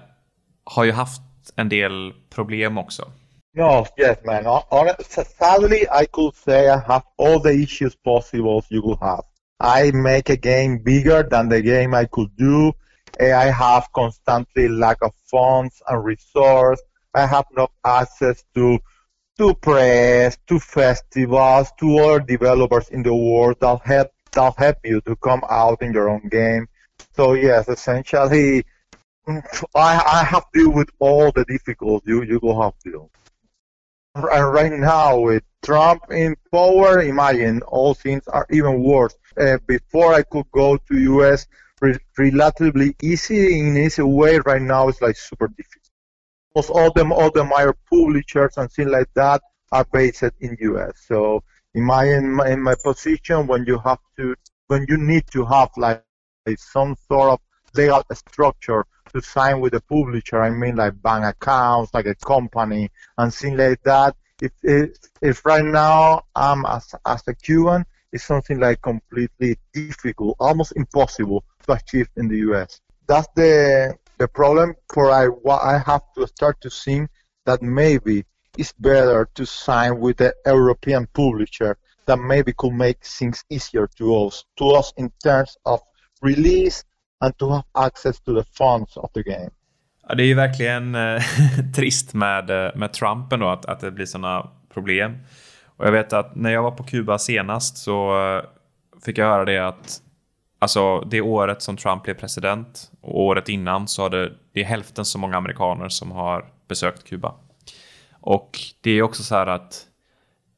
har 0.63 0.83
ju 0.83 0.91
haft 0.91 1.21
en 1.55 1.69
del 1.69 2.13
problem 2.29 2.77
också. 2.77 3.11
No, 3.53 3.85
yes, 3.97 4.17
man. 4.23 4.45
Hon- 4.45 4.63
hon- 4.69 5.25
Sadly, 5.39 5.85
I 6.01 6.05
could 6.05 6.35
say 6.35 6.69
I 6.69 6.77
have 6.87 7.03
all 7.17 7.39
the 7.41 7.53
issues 7.63 7.95
possible 8.03 8.63
you 8.69 8.81
could 8.81 8.99
have. 9.01 9.23
I 9.61 9.91
make 9.91 10.29
a 10.29 10.37
game 10.37 10.79
bigger 10.79 11.21
than 11.21 11.49
the 11.49 11.61
game 11.61 11.93
I 11.93 12.05
could 12.05 12.35
do. 12.35 12.73
I 13.19 13.51
have 13.51 13.87
constantly 13.93 14.67
lack 14.67 14.97
of 15.03 15.13
funds 15.29 15.81
and 15.87 16.03
resource. 16.03 16.81
I 17.13 17.27
have 17.27 17.45
no 17.55 17.67
access 17.85 18.43
to 18.55 18.79
to 19.37 19.53
press, 19.55 20.37
to 20.47 20.59
festivals, 20.59 21.71
to 21.79 21.99
other 21.99 22.19
developers 22.19 22.89
in 22.89 23.03
the 23.03 23.13
world 23.13 23.57
that 23.61 23.81
help 23.83 24.11
that 24.31 24.53
help 24.57 24.77
you 24.83 25.01
to 25.01 25.15
come 25.17 25.43
out 25.49 25.81
in 25.81 25.93
your 25.93 26.09
own 26.09 26.27
game. 26.29 26.67
So 27.15 27.33
yes, 27.33 27.67
essentially, 27.69 28.65
I 29.27 30.01
I 30.17 30.23
have 30.23 30.49
to 30.51 30.59
deal 30.59 30.71
with 30.71 30.89
all 30.97 31.31
the 31.31 31.45
difficulties 31.45 32.07
you 32.07 32.23
you 32.23 32.39
will 32.41 32.59
have 32.61 32.77
to. 32.85 33.09
And 34.13 34.23
right 34.25 34.71
now, 34.73 35.19
with 35.19 35.43
Trump 35.63 36.03
in 36.11 36.35
power, 36.51 37.01
imagine 37.01 37.61
all 37.61 37.93
things 37.93 38.27
are 38.27 38.45
even 38.49 38.83
worse. 38.83 39.15
Uh, 39.39 39.57
before 39.67 40.13
I 40.13 40.23
could 40.23 40.51
go 40.51 40.75
to 40.77 40.99
US 40.99 41.47
re- 41.79 41.97
relatively 42.17 42.95
easy 43.01 43.59
in 43.59 43.77
easy 43.77 44.01
way. 44.01 44.39
Right 44.39 44.61
now, 44.61 44.89
it's 44.89 45.01
like 45.01 45.15
super 45.15 45.47
difficult. 45.47 45.89
Most 46.55 46.69
all 46.69 46.91
them 46.91 47.13
all 47.13 47.31
the 47.31 47.45
major 47.45 47.75
publishers 47.89 48.57
and 48.57 48.69
things 48.69 48.91
like 48.91 49.07
that 49.15 49.41
are 49.71 49.85
based 49.93 50.23
in 50.23 50.57
US. 50.59 50.91
So 51.07 51.41
imagine 51.73 52.33
my, 52.33 52.49
in 52.49 52.61
my 52.61 52.75
position 52.83 53.47
when 53.47 53.65
you 53.65 53.79
have 53.79 53.99
to 54.17 54.35
when 54.67 54.85
you 54.89 54.97
need 54.97 55.23
to 55.31 55.45
have 55.45 55.69
like, 55.77 56.03
like 56.45 56.59
some 56.59 56.95
sort 57.07 57.31
of 57.31 57.39
legal 57.75 58.03
structure 58.13 58.85
to 59.13 59.21
sign 59.21 59.59
with 59.59 59.73
a 59.73 59.81
publisher. 59.81 60.41
I 60.41 60.49
mean, 60.49 60.75
like 60.75 61.01
bank 61.01 61.25
accounts, 61.25 61.93
like 61.93 62.05
a 62.05 62.15
company, 62.15 62.89
and 63.17 63.33
things 63.33 63.57
like 63.57 63.81
that. 63.83 64.15
If 64.41 64.51
if, 64.63 64.89
if 65.21 65.45
right 65.45 65.63
now 65.65 66.23
I'm 66.35 66.65
as 66.65 66.95
as 67.05 67.23
a 67.27 67.35
Cuban, 67.35 67.85
it's 68.11 68.25
something 68.25 68.59
like 68.59 68.81
completely 68.81 69.57
difficult, 69.73 70.35
almost 70.39 70.73
impossible 70.75 71.43
to 71.65 71.73
achieve 71.73 72.09
in 72.17 72.27
the 72.27 72.37
U.S. 72.49 72.81
That's 73.07 73.27
the 73.35 73.95
the 74.17 74.27
problem. 74.27 74.75
For 74.93 75.11
I 75.11 75.27
what 75.27 75.61
I 75.63 75.77
have 75.79 76.01
to 76.15 76.27
start 76.27 76.59
to 76.61 76.69
think 76.69 77.09
that 77.45 77.61
maybe 77.61 78.25
it's 78.57 78.73
better 78.73 79.29
to 79.35 79.45
sign 79.45 79.99
with 79.99 80.17
the 80.17 80.33
European 80.45 81.07
publisher 81.13 81.77
that 82.05 82.17
maybe 82.17 82.53
could 82.57 82.73
make 82.73 83.03
things 83.05 83.43
easier 83.49 83.87
to 83.97 84.25
us 84.25 84.43
to 84.57 84.71
us 84.71 84.91
in 84.97 85.11
terms 85.23 85.57
of 85.65 85.79
release 86.21 86.83
and 87.21 87.37
to 87.37 87.49
have 87.49 87.63
access 87.71 88.21
to 88.21 88.41
the 88.41 88.49
funds 88.53 88.97
of 88.97 89.11
the 89.13 89.23
game. 89.23 89.49
Ja, 90.07 90.15
det 90.15 90.23
är 90.23 90.27
ju 90.27 90.33
verkligen 90.33 90.95
eh, 90.95 91.21
trist 91.75 92.13
med, 92.13 92.49
eh, 92.49 92.75
med 92.75 92.93
Trump 92.93 93.33
ändå, 93.33 93.49
att, 93.49 93.65
att 93.65 93.79
det 93.79 93.91
blir 93.91 94.05
sådana 94.05 94.49
problem. 94.73 95.17
Och 95.65 95.85
jag 95.87 95.91
vet 95.91 96.13
att 96.13 96.35
när 96.35 96.51
jag 96.51 96.63
var 96.63 96.71
på 96.71 96.83
Kuba 96.83 97.17
senast 97.17 97.77
så 97.77 98.27
eh, 98.37 98.43
fick 99.05 99.17
jag 99.17 99.25
höra 99.25 99.45
det 99.45 99.57
att 99.57 100.01
alltså 100.59 100.99
det 101.01 101.21
året 101.21 101.61
som 101.61 101.77
Trump 101.77 102.03
blev 102.03 102.13
president 102.13 102.91
och 103.01 103.21
året 103.21 103.49
innan 103.49 103.87
så 103.87 104.01
har 104.01 104.09
det, 104.09 104.33
det 104.53 104.61
är 104.61 104.65
hälften 104.65 105.05
så 105.05 105.17
många 105.17 105.37
amerikaner 105.37 105.89
som 105.89 106.11
har 106.11 106.45
besökt 106.67 107.09
Kuba. 107.09 107.35
Och 108.11 108.59
det 108.81 108.91
är 108.91 109.01
också 109.01 109.23
så 109.23 109.35
här 109.35 109.47
att 109.47 109.85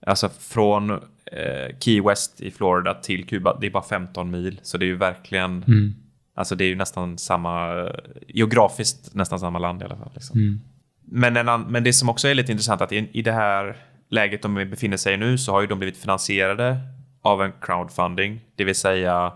alltså 0.08 0.30
från 0.30 0.90
eh, 1.26 1.78
Key 1.80 2.02
West 2.02 2.42
i 2.42 2.52
Florida 2.52 2.94
till 2.94 3.28
Kuba, 3.28 3.58
det 3.62 3.68
är 3.68 3.72
bara 3.72 3.84
15 3.84 4.32
mil. 4.32 4.60
Så 4.64 4.78
det 4.78 4.86
är 4.86 4.88
ju 4.88 4.98
verkligen, 4.98 5.64
Mm. 5.68 5.94
Alltså 6.34 6.56
det 6.56 6.64
är 6.64 6.68
ju 6.68 6.76
nästan 6.76 7.18
samma, 7.18 7.88
geografiskt 8.28 9.16
nästan 9.16 9.40
samma 9.40 9.60
land 9.60 9.82
i 9.82 9.86
alla 9.86 9.98
fall. 9.98 10.12
Liksom. 10.14 10.40
Mm. 10.40 10.60
Men, 11.06 11.38
en, 11.38 11.62
men 11.62 11.84
det 11.84 11.94
som 11.94 12.10
också 12.10 12.28
är 12.28 12.36
lite 12.36 12.52
intressant 12.52 12.82
att 12.82 12.92
i, 12.92 13.10
i 13.14 13.22
det 13.22 13.32
här 13.32 13.78
läget 14.10 14.42
de 14.42 14.56
befinner 14.56 14.98
sig 14.98 15.14
i 15.14 15.18
nu 15.18 15.38
så 15.38 15.52
har 15.52 15.62
ju 15.62 15.68
de 15.68 15.80
blivit 15.80 15.98
finansierade 15.98 16.78
av 17.22 17.42
en 17.42 17.52
crowdfunding. 17.62 18.40
Det 18.56 18.64
vill 18.64 18.76
säga, 18.76 19.34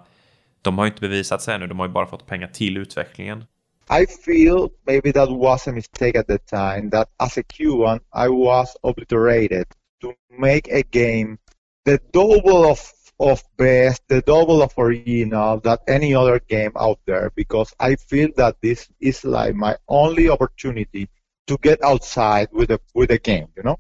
de 0.62 0.78
har 0.78 0.86
ju 0.86 0.92
inte 0.92 1.02
bevisat 1.02 1.42
sig 1.42 1.56
ännu, 1.56 1.68
de 1.68 1.80
har 1.80 1.88
ju 1.88 1.94
bara 1.94 2.08
fått 2.08 2.26
pengar 2.26 2.48
till 2.48 2.78
utvecklingen. 2.78 3.44
I 3.90 4.06
feel 4.26 4.70
maybe 4.86 5.14
that 5.14 5.30
was 5.30 5.68
a 5.68 5.72
mistake 5.72 6.20
at 6.20 6.28
the 6.28 6.38
time 6.38 6.90
that 6.92 7.10
as 7.18 7.38
a 7.38 7.44
Cuban 7.44 8.00
I 8.14 8.28
was 8.28 8.78
obliterated 8.82 9.66
to 10.02 10.14
make 10.38 10.80
a 10.80 10.84
game 10.92 11.38
the 11.86 11.98
double 12.14 12.72
of 12.72 12.80
of 13.20 13.44
best, 13.58 14.04
the 14.08 14.22
double 14.22 14.62
of 14.62 14.74
original 14.78 15.60
that 15.62 15.82
any 15.88 16.14
other 16.14 16.40
game 16.40 16.72
out 16.78 17.00
there 17.06 17.32
because 17.36 17.74
I 17.80 17.96
feel 17.96 18.30
that 18.38 18.58
this 18.62 18.88
is 19.00 19.24
like 19.24 19.56
my 19.56 19.78
only 19.88 20.30
opportunity 20.30 21.10
to 21.48 21.58
get 21.62 21.84
outside 21.84 22.50
with 22.52 22.72
a 22.72 22.80
with 22.94 23.12
a 23.12 23.18
game, 23.18 23.48
you 23.56 23.64
know? 23.64 23.80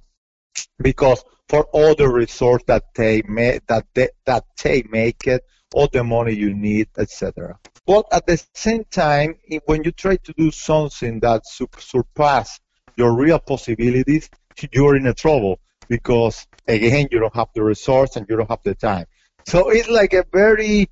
Because 0.79 1.23
for 1.49 1.65
all 1.65 1.93
the 1.95 2.09
resource 2.09 2.63
that 2.67 2.85
they 2.95 3.21
make 3.27 3.65
that 3.67 3.85
they, 3.93 4.09
that 4.25 4.45
they 4.63 4.83
make 4.89 5.27
it, 5.27 5.43
all 5.73 5.87
the 5.87 6.03
money 6.03 6.33
you 6.33 6.53
need, 6.53 6.87
etc. 6.97 7.59
But 7.85 8.05
at 8.11 8.25
the 8.25 8.43
same 8.53 8.85
time, 8.85 9.35
when 9.65 9.83
you 9.83 9.91
try 9.91 10.17
to 10.17 10.33
do 10.33 10.51
something 10.51 11.19
that 11.21 11.45
sur- 11.45 11.67
surpass 11.77 12.59
your 12.95 13.13
real 13.15 13.39
possibilities, 13.39 14.29
you're 14.71 14.95
in 14.95 15.07
a 15.07 15.13
trouble 15.13 15.59
because 15.87 16.47
again 16.67 17.07
you 17.11 17.19
don't 17.19 17.35
have 17.35 17.49
the 17.53 17.63
resource 17.63 18.15
and 18.15 18.25
you 18.29 18.35
don't 18.35 18.49
have 18.49 18.63
the 18.63 18.75
time. 18.75 19.05
So 19.47 19.69
it's 19.69 19.89
like 19.89 20.13
a 20.13 20.23
very 20.33 20.87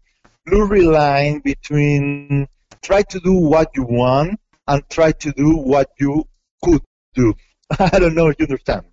blurry 0.46 0.82
line 0.82 1.42
between 1.44 2.48
try 2.82 3.04
to 3.04 3.20
do 3.20 3.34
what 3.34 3.68
you 3.74 3.84
want 3.84 4.40
and 4.68 4.90
try 4.90 5.12
to 5.12 5.32
do 5.32 5.58
what 5.58 5.88
you 6.00 6.24
could 6.64 6.82
do. 7.16 7.34
I 7.80 8.00
don't 8.00 8.16
know 8.16 8.30
if 8.30 8.36
you 8.40 8.46
understand. 8.46 8.84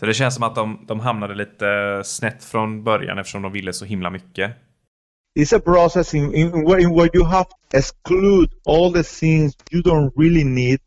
Så 0.00 0.06
det 0.06 0.14
känns 0.14 0.34
som 0.34 0.42
att 0.42 0.54
de, 0.54 0.84
de 0.88 1.00
hamnade 1.00 1.34
lite 1.34 1.68
eh, 1.68 2.02
snett 2.02 2.44
från 2.44 2.84
början 2.84 3.18
eftersom 3.18 3.42
de 3.42 3.52
ville 3.52 3.72
så 3.72 3.84
himla 3.84 4.10
mycket. 4.10 4.56
it's 5.34 5.52
a 5.52 5.60
process 5.60 6.14
in, 6.14 6.34
in, 6.34 6.64
where, 6.64 6.80
in 6.80 6.90
where 6.90 7.10
you 7.14 7.24
have 7.24 7.48
to 7.48 7.78
exclude 7.78 8.50
all 8.66 8.92
the 8.92 9.02
things 9.02 9.54
you 9.70 9.82
don't 9.82 10.12
really 10.16 10.44
need 10.44 10.80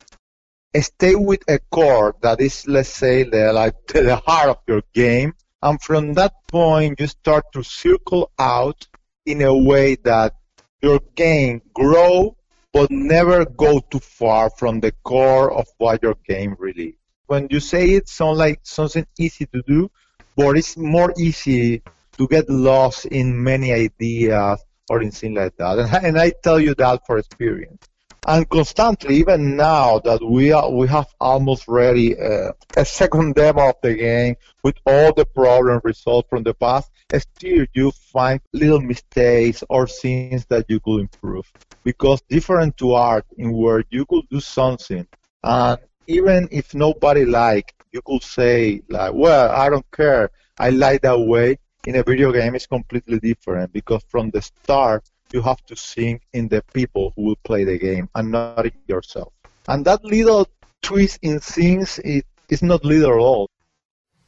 stay 0.81 1.15
with 1.15 1.41
a 1.47 1.59
core 1.69 2.13
that 2.21 2.41
is 2.41 2.67
let's 2.67 2.89
say 2.89 3.23
the 3.23 3.53
like 3.53 3.75
the 3.93 4.15
heart 4.25 4.49
of 4.49 4.57
your 4.67 4.81
game 4.93 5.33
and 5.63 5.81
from 5.81 6.13
that 6.13 6.33
point 6.47 6.99
you 6.99 7.07
start 7.07 7.45
to 7.53 7.63
circle 7.63 8.31
out 8.37 8.87
in 9.25 9.41
a 9.41 9.55
way 9.55 9.95
that 10.03 10.35
your 10.81 10.99
game 11.15 11.61
grow 11.73 12.35
but 12.73 12.89
never 12.91 13.45
go 13.45 13.79
too 13.91 13.99
far 13.99 14.49
from 14.49 14.79
the 14.79 14.91
core 15.03 15.51
of 15.51 15.65
what 15.77 16.03
your 16.03 16.15
game 16.27 16.55
really 16.59 16.89
is. 16.89 16.95
when 17.27 17.47
you 17.49 17.59
say 17.59 17.83
it 17.91 18.07
sounds 18.07 18.37
like 18.37 18.59
something 18.63 19.05
easy 19.17 19.45
to 19.47 19.61
do 19.73 19.89
but 20.35 20.57
it's 20.57 20.75
more 20.77 21.13
easy 21.17 21.81
to 22.17 22.27
get 22.27 22.49
lost 22.49 23.05
in 23.05 23.43
many 23.43 23.71
ideas 23.71 24.63
or 24.89 25.01
in 25.01 25.11
things 25.11 25.35
like 25.35 25.55
that. 25.57 25.79
And, 25.79 26.05
and 26.05 26.19
I 26.19 26.33
tell 26.43 26.59
you 26.59 26.75
that 26.75 27.05
for 27.05 27.17
experience. 27.17 27.87
And 28.25 28.49
constantly, 28.49 29.17
even 29.17 29.57
now 29.57 29.99
that 29.99 30.23
we 30.23 30.53
are, 30.53 30.71
we 30.71 30.87
have 30.87 31.07
almost 31.19 31.67
ready 31.67 32.17
uh, 32.17 32.53
a 32.77 32.85
second 32.85 33.35
demo 33.35 33.69
of 33.69 33.75
the 33.83 33.95
game 33.95 34.35
with 34.63 34.75
all 34.85 35.13
the 35.13 35.25
problems 35.25 35.81
resolved 35.83 36.29
from 36.29 36.43
the 36.43 36.53
past, 36.53 36.89
still 37.17 37.65
you 37.73 37.91
find 37.91 38.39
little 38.53 38.79
mistakes 38.79 39.61
or 39.69 39.87
things 39.87 40.45
that 40.45 40.65
you 40.69 40.79
could 40.79 41.01
improve. 41.01 41.51
Because 41.83 42.21
different 42.29 42.77
to 42.77 42.93
art, 42.93 43.25
in 43.37 43.51
where 43.51 43.83
you 43.89 44.05
could 44.05 44.23
do 44.29 44.39
something, 44.39 45.05
and 45.43 45.79
even 46.07 46.47
if 46.49 46.73
nobody 46.73 47.25
like, 47.25 47.75
you 47.91 48.01
could 48.05 48.23
say 48.23 48.81
like, 48.87 49.13
well, 49.13 49.51
I 49.51 49.69
don't 49.69 49.89
care, 49.91 50.31
I 50.57 50.69
like 50.69 51.01
that 51.01 51.19
way 51.19 51.57
in 51.85 51.95
a 51.97 52.03
video 52.03 52.31
game 52.31 52.55
it's 52.55 52.65
completely 52.65 53.19
different 53.19 53.73
because 53.73 54.01
from 54.07 54.29
the 54.29 54.41
start 54.41 55.03
you 55.33 55.43
have 55.43 55.61
to 55.67 55.75
think 55.95 56.21
in 56.33 56.49
the 56.49 56.61
people 56.61 57.13
who 57.15 57.23
will 57.27 57.37
play 57.43 57.65
the 57.65 57.77
game 57.77 58.07
and 58.13 58.31
not 58.31 58.65
yourself. 58.87 59.33
And 59.65 59.85
that 59.85 60.03
little 60.03 60.45
twist 60.87 61.17
in 61.23 61.39
things 61.39 61.99
it 62.03 62.25
is 62.49 62.61
not 62.61 62.83
little 62.85 63.11
at 63.13 63.19
all. 63.19 63.47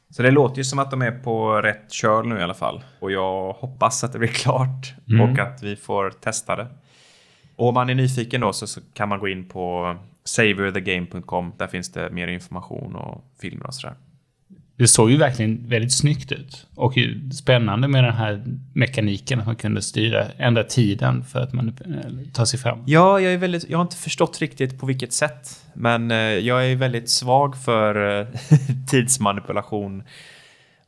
Så 0.10 0.24
det 0.24 0.32
låter 0.32 0.58
ju 0.58 0.64
som 0.64 0.80
att 0.80 0.92
de 0.92 1.02
är 1.02 1.12
på 1.12 1.62
rätt 1.62 1.92
köl 1.92 2.28
nu 2.28 2.40
i 2.40 2.42
alla 2.42 2.54
fall. 2.54 2.84
Och 3.00 3.12
jag 3.12 3.54
hoppas 3.54 4.04
att 4.04 4.14
det 4.14 4.20
blir 4.20 4.30
klart 4.30 4.94
Mm. 5.10 5.22
och 5.32 5.40
att 5.40 5.64
vi 5.64 5.76
får 5.76 6.10
testa 6.10 6.56
det. 6.56 6.68
Och 7.56 7.68
om 7.68 7.74
man 7.74 7.90
är 7.90 7.96
nyfiken 7.96 8.42
då 8.42 8.54
så, 8.54 8.68
så 8.68 8.82
kan 8.94 9.10
man 9.10 9.20
gå 9.20 9.28
in 9.28 9.50
på 9.50 9.96
saverthegame.com. 10.24 11.54
Där 11.58 11.68
finns 11.68 11.92
det 11.92 12.10
mer 12.10 12.28
information 12.28 12.96
och 12.96 13.24
filmer 13.42 13.68
och 13.68 13.74
sådär. 13.74 13.96
Det 14.78 14.88
såg 14.88 15.12
ju 15.12 15.18
verkligen 15.18 15.68
väldigt 15.68 15.94
snyggt 15.94 16.32
ut. 16.32 16.68
Och 16.76 16.94
spännande 17.34 17.88
med 17.88 18.04
den 18.04 18.14
här 18.14 18.44
mekaniken 18.74 19.40
att 19.40 19.46
man 19.46 19.56
kunde 19.56 19.82
styra, 19.82 20.26
ändra 20.38 20.64
tiden 20.64 21.24
för 21.24 21.40
att 21.40 21.54
man 21.54 21.68
eh, 21.68 22.32
tar 22.34 22.46
sig 22.46 22.60
fram. 22.60 22.84
Ja, 22.86 23.20
jag, 23.20 23.34
är 23.34 23.38
väldigt, 23.38 23.70
jag 23.70 23.78
har 23.78 23.84
inte 23.84 23.96
förstått 23.96 24.42
riktigt 24.42 24.80
på 24.80 24.86
vilket 24.86 25.14
sätt. 25.14 25.66
Men 25.74 26.12
eh, 26.12 26.18
jag 26.18 26.72
är 26.72 26.76
väldigt 26.76 27.10
svag 27.10 27.58
för 27.58 28.20
eh, 28.20 28.28
tidsmanipulation 28.88 30.04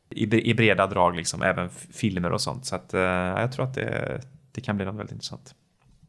i, 0.10 0.50
i 0.50 0.54
breda 0.54 0.88
drag, 0.88 1.15
liksom, 1.15 1.41
även 1.41 1.69
filmer 1.93 2.32
och 2.32 2.41
sånt. 2.41 2.65
Så 2.65 2.76
att, 2.76 2.89
jag 2.93 3.52
tror 3.52 3.65
att 3.65 3.73
det, 3.73 4.21
det 4.52 4.62
kan 4.62 4.78
bli 4.78 4.86
något 4.86 4.95
väldigt 4.95 5.12
intressant. 5.12 5.54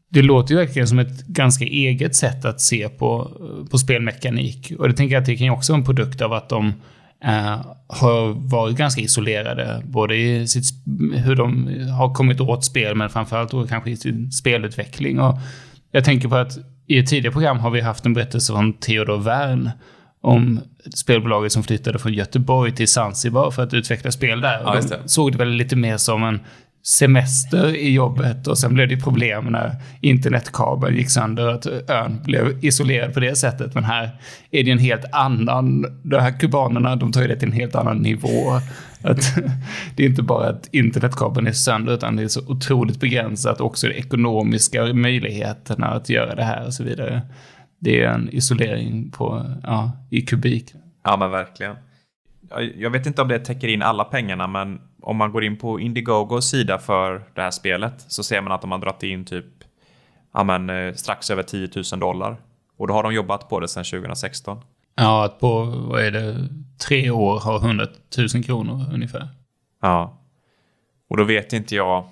Det 0.09 0.21
låter 0.21 0.53
ju 0.53 0.57
verkligen 0.57 0.87
som 0.87 0.99
ett 0.99 1.27
ganska 1.27 1.65
eget 1.65 2.15
sätt 2.15 2.45
att 2.45 2.61
se 2.61 2.89
på, 2.89 3.31
på 3.71 3.77
spelmekanik. 3.77 4.73
Och 4.79 4.87
det 4.87 4.93
tänker 4.93 5.15
jag 5.15 5.21
att 5.21 5.25
det 5.25 5.35
kan 5.35 5.45
ju 5.45 5.51
också 5.51 5.73
vara 5.73 5.79
en 5.79 5.85
produkt 5.85 6.21
av 6.21 6.33
att 6.33 6.49
de 6.49 6.73
har 7.87 8.49
varit 8.49 8.77
ganska 8.77 9.01
isolerade. 9.01 9.81
Både 9.85 10.15
i 10.15 10.47
sitt, 10.47 10.65
hur 11.25 11.35
de 11.35 11.67
har 11.89 12.13
kommit 12.13 12.41
åt 12.41 12.65
spel, 12.65 12.95
men 12.95 13.09
framförallt 13.09 13.51
då 13.51 13.67
kanske 13.67 13.89
i 13.89 13.97
sin 13.97 14.31
spelutveckling. 14.31 15.19
Och 15.19 15.39
jag 15.91 16.05
tänker 16.05 16.27
på 16.27 16.35
att 16.35 16.57
i 16.87 16.97
ett 16.97 17.07
tidigare 17.07 17.31
program 17.31 17.59
har 17.59 17.69
vi 17.69 17.81
haft 17.81 18.05
en 18.05 18.13
berättelse 18.13 18.53
från 18.53 18.73
Theodor 18.73 19.17
Wern 19.17 19.69
om 20.21 20.59
spelbolaget 20.95 21.51
som 21.51 21.63
flyttade 21.63 21.99
från 21.99 22.13
Göteborg 22.13 22.75
till 22.75 22.87
Zanzibar 22.87 23.51
för 23.51 23.63
att 23.63 23.73
utveckla 23.73 24.11
spel 24.11 24.41
där. 24.41 24.61
Ja, 24.63 24.81
de 24.89 25.09
såg 25.09 25.31
det 25.31 25.37
väl 25.37 25.49
lite 25.49 25.75
mer 25.75 25.97
som 25.97 26.23
en 26.23 26.39
semester 26.83 27.75
i 27.75 27.93
jobbet 27.93 28.47
och 28.47 28.57
sen 28.57 28.73
blev 28.73 28.87
det 28.87 28.97
problem 28.97 29.45
när 29.45 29.75
internetkabeln 30.01 30.95
gick 30.95 31.09
sönder 31.09 31.47
och 31.47 31.53
att 31.53 31.89
ön 31.89 32.21
blev 32.23 32.65
isolerad 32.65 33.13
på 33.13 33.19
det 33.19 33.35
sättet. 33.35 33.75
Men 33.75 33.83
här 33.83 34.09
är 34.51 34.63
det 34.63 34.71
en 34.71 34.79
helt 34.79 35.05
annan, 35.11 35.85
de 36.03 36.19
här 36.19 36.39
kubanerna, 36.39 36.95
de 36.95 37.11
tar 37.11 37.21
ju 37.21 37.27
det 37.27 37.35
till 37.35 37.47
en 37.47 37.53
helt 37.53 37.75
annan 37.75 37.97
nivå. 37.97 38.51
Att 39.01 39.35
det 39.95 40.03
är 40.03 40.09
inte 40.09 40.23
bara 40.23 40.49
att 40.49 40.69
internetkabeln 40.71 41.47
är 41.47 41.51
sönder 41.51 41.93
utan 41.93 42.15
det 42.15 42.23
är 42.23 42.27
så 42.27 42.41
otroligt 42.47 42.99
begränsat 42.99 43.61
också 43.61 43.87
de 43.87 43.93
ekonomiska 43.93 44.93
möjligheterna 44.93 45.87
att 45.87 46.09
göra 46.09 46.35
det 46.35 46.43
här 46.43 46.65
och 46.65 46.73
så 46.73 46.83
vidare. 46.83 47.21
Det 47.79 48.03
är 48.03 48.09
en 48.09 48.29
isolering 48.29 49.11
på, 49.11 49.45
ja, 49.63 49.91
i 50.09 50.21
kubik. 50.21 50.73
Ja, 51.03 51.17
men 51.17 51.31
verkligen. 51.31 51.75
Jag- 52.75 52.89
vet 52.89 53.05
inte 53.05 53.21
om 53.21 53.27
det 53.27 53.39
täcker 53.39 53.67
in 53.67 53.81
alla 53.81 54.03
pengarna, 54.03 54.47
men 54.47 54.81
om 55.01 55.17
man 55.17 55.31
går 55.31 55.43
in 55.43 55.57
på 55.57 55.79
Indiegogos 55.79 56.49
sida 56.49 56.79
för 56.79 57.23
det 57.35 57.41
här 57.41 57.51
spelet 57.51 57.93
så 58.07 58.23
ser 58.23 58.41
man 58.41 58.51
att 58.51 58.61
de 58.61 58.71
har 58.71 58.77
dragit 58.79 59.03
in 59.03 59.25
typ 59.25 59.45
ja, 60.33 60.43
men, 60.43 60.69
eh, 60.69 60.93
strax 60.93 61.29
över 61.31 61.43
10 61.43 61.69
000 61.91 61.99
dollar. 61.99 62.37
Och 62.77 62.87
då 62.87 62.93
har 62.93 63.03
de 63.03 63.13
jobbat 63.13 63.49
på 63.49 63.59
det 63.59 63.67
sedan 63.67 63.83
2016. 63.83 64.61
Ja, 64.95 65.25
att 65.25 65.39
på, 65.39 65.63
vad 65.65 66.01
är 66.03 66.11
det, 66.11 66.47
tre 66.87 67.09
år 67.09 67.39
har 67.39 67.59
100 67.59 67.87
000 68.35 68.43
kronor 68.43 68.85
ungefär. 68.93 69.27
Ja. 69.81 70.17
Och 71.09 71.17
då 71.17 71.23
vet 71.23 71.53
inte 71.53 71.75
jag 71.75 72.09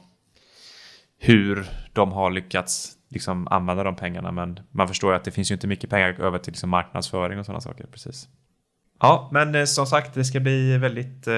hur 1.19 1.65
de 1.93 2.11
har 2.11 2.31
lyckats 2.31 2.93
liksom 3.09 3.47
använda 3.47 3.83
de 3.83 3.95
pengarna, 3.95 4.31
men 4.31 4.59
man 4.71 4.87
förstår 4.87 5.11
ju 5.11 5.17
att 5.17 5.23
det 5.23 5.31
finns 5.31 5.51
ju 5.51 5.55
inte 5.55 5.67
mycket 5.67 5.89
pengar 5.89 6.21
över 6.21 6.37
till 6.37 6.51
liksom 6.51 6.69
marknadsföring 6.69 7.39
och 7.39 7.45
sådana 7.45 7.61
saker. 7.61 7.85
Precis. 7.91 8.27
Ja, 8.99 9.29
men 9.31 9.55
eh, 9.55 9.65
som 9.65 9.85
sagt, 9.85 10.13
det 10.13 10.25
ska 10.25 10.39
bli 10.39 10.77
väldigt 10.77 11.27
eh, 11.27 11.33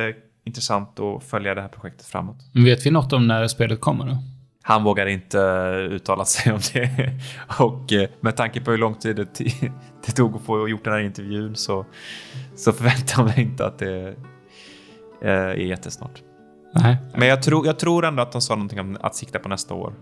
intressant 0.46 1.00
att 1.00 1.24
följa 1.24 1.56
det 1.56 1.62
här 1.62 1.68
projektet 1.68 2.06
framåt. 2.06 2.38
Vet 2.54 2.86
vi 2.86 2.92
något 2.92 3.14
om 3.14 3.28
när 3.28 3.48
spelet 3.48 3.82
kommer 3.82 4.06
då? 4.06 4.18
Han 4.62 4.84
vågar 4.84 5.06
inte 5.06 5.40
eh, 5.42 5.94
uttala 5.96 6.26
sig 6.26 6.54
om 6.54 6.60
det. 6.74 7.14
Och 7.60 7.94
eh, 7.94 8.10
med 8.20 8.36
tanke 8.36 8.62
på 8.62 8.72
hur 8.72 8.78
lång 8.78 8.96
tid 8.96 9.16
det, 9.16 9.28
det 10.06 10.12
tog 10.12 10.36
att 10.36 10.42
få 10.42 10.70
gjort 10.70 10.84
den 10.84 10.94
här 10.94 11.00
intervjun 11.00 11.56
så, 11.56 11.86
så 12.56 12.72
förväntar 12.72 13.14
jag 13.18 13.26
mig 13.26 13.42
inte 13.42 13.66
att 13.66 13.80
det 13.80 14.16
är 15.22 15.54
jättesnart. 15.54 16.22
Nej. 16.76 16.98
Men 17.16 17.28
jag 17.28 17.44
tror, 17.44 17.66
jag 17.66 17.80
tror 17.80 18.06
ändå 18.06 18.22
att 18.22 18.32
de 18.32 18.42
sa 18.42 18.56
någonting 18.56 18.80
om 18.80 18.98
att 19.02 19.16
sikta 19.16 19.40
på 19.40 19.50
nästa 19.50 19.74
år. 19.74 19.94